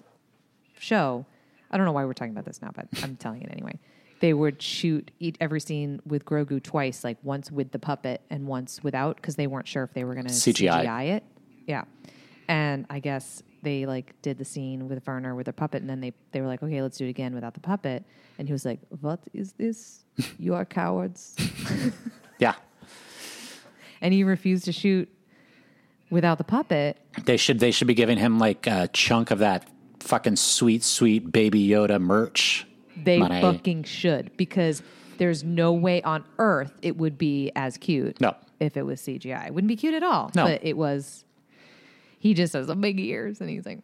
[0.78, 1.24] show,
[1.70, 3.78] I don't know why we're talking about this now, but I'm telling it anyway.
[4.20, 8.46] They would shoot each, every scene with Grogu twice, like once with the puppet and
[8.46, 10.84] once without, because they weren't sure if they were going to CGI.
[10.84, 11.24] CGI it.
[11.66, 11.84] Yeah,
[12.48, 16.00] and I guess they like did the scene with Werner with the puppet, and then
[16.00, 18.04] they they were like, okay, let's do it again without the puppet,
[18.38, 20.04] and he was like, what is this?
[20.38, 21.36] You are cowards.
[24.02, 25.08] and he refused to shoot
[26.10, 26.98] without the puppet.
[27.24, 29.66] They should they should be giving him like a chunk of that
[30.00, 32.66] fucking sweet sweet baby Yoda merch.
[33.02, 33.40] They money.
[33.40, 34.82] fucking should because
[35.16, 38.20] there's no way on earth it would be as cute.
[38.20, 38.34] No.
[38.60, 40.30] if it was CGI, it wouldn't be cute at all.
[40.34, 40.44] No.
[40.44, 41.24] but it was.
[42.18, 43.80] He just has the big ears, and he's like.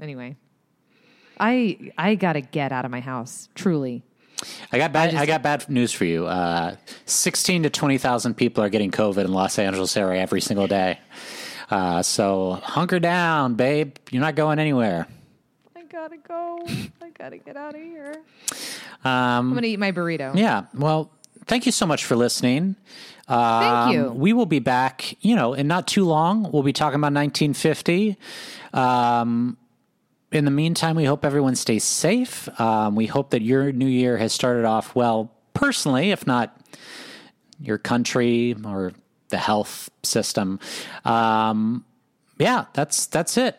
[0.00, 0.36] Anyway,
[1.38, 3.48] I I gotta get out of my house.
[3.54, 4.02] Truly,
[4.72, 5.08] I got bad.
[5.08, 6.26] I, just- got bad news for you.
[6.26, 6.76] Uh,
[7.06, 10.98] Sixteen to twenty thousand people are getting COVID in Los Angeles area every single day.
[11.70, 13.96] Uh, so hunker down, babe.
[14.10, 15.06] You're not going anywhere.
[15.76, 16.58] I gotta go.
[17.02, 18.14] I gotta get out of here.
[19.04, 19.10] Um,
[19.48, 20.34] I'm gonna eat my burrito.
[20.36, 20.64] yeah.
[20.74, 21.10] Well,
[21.46, 22.76] thank you so much for listening.
[23.28, 24.08] Thank you.
[24.10, 26.50] Um, we will be back, you know, in not too long.
[26.52, 28.18] We'll be talking about 1950.
[28.74, 29.56] Um,
[30.32, 32.48] in the meantime, we hope everyone stays safe.
[32.60, 36.58] Um, we hope that your new year has started off well, personally, if not
[37.60, 38.92] your country or
[39.28, 40.58] the health system.
[41.04, 41.84] Um,
[42.38, 43.58] yeah, that's that's it.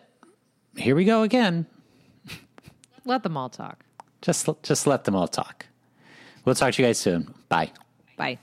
[0.76, 1.68] Here we go again.
[3.06, 3.84] Let them all talk.
[4.22, 5.66] Just just let them all talk.
[6.46, 7.34] We'll talk to you guys soon.
[7.50, 7.72] Bye.
[8.18, 8.40] Bye.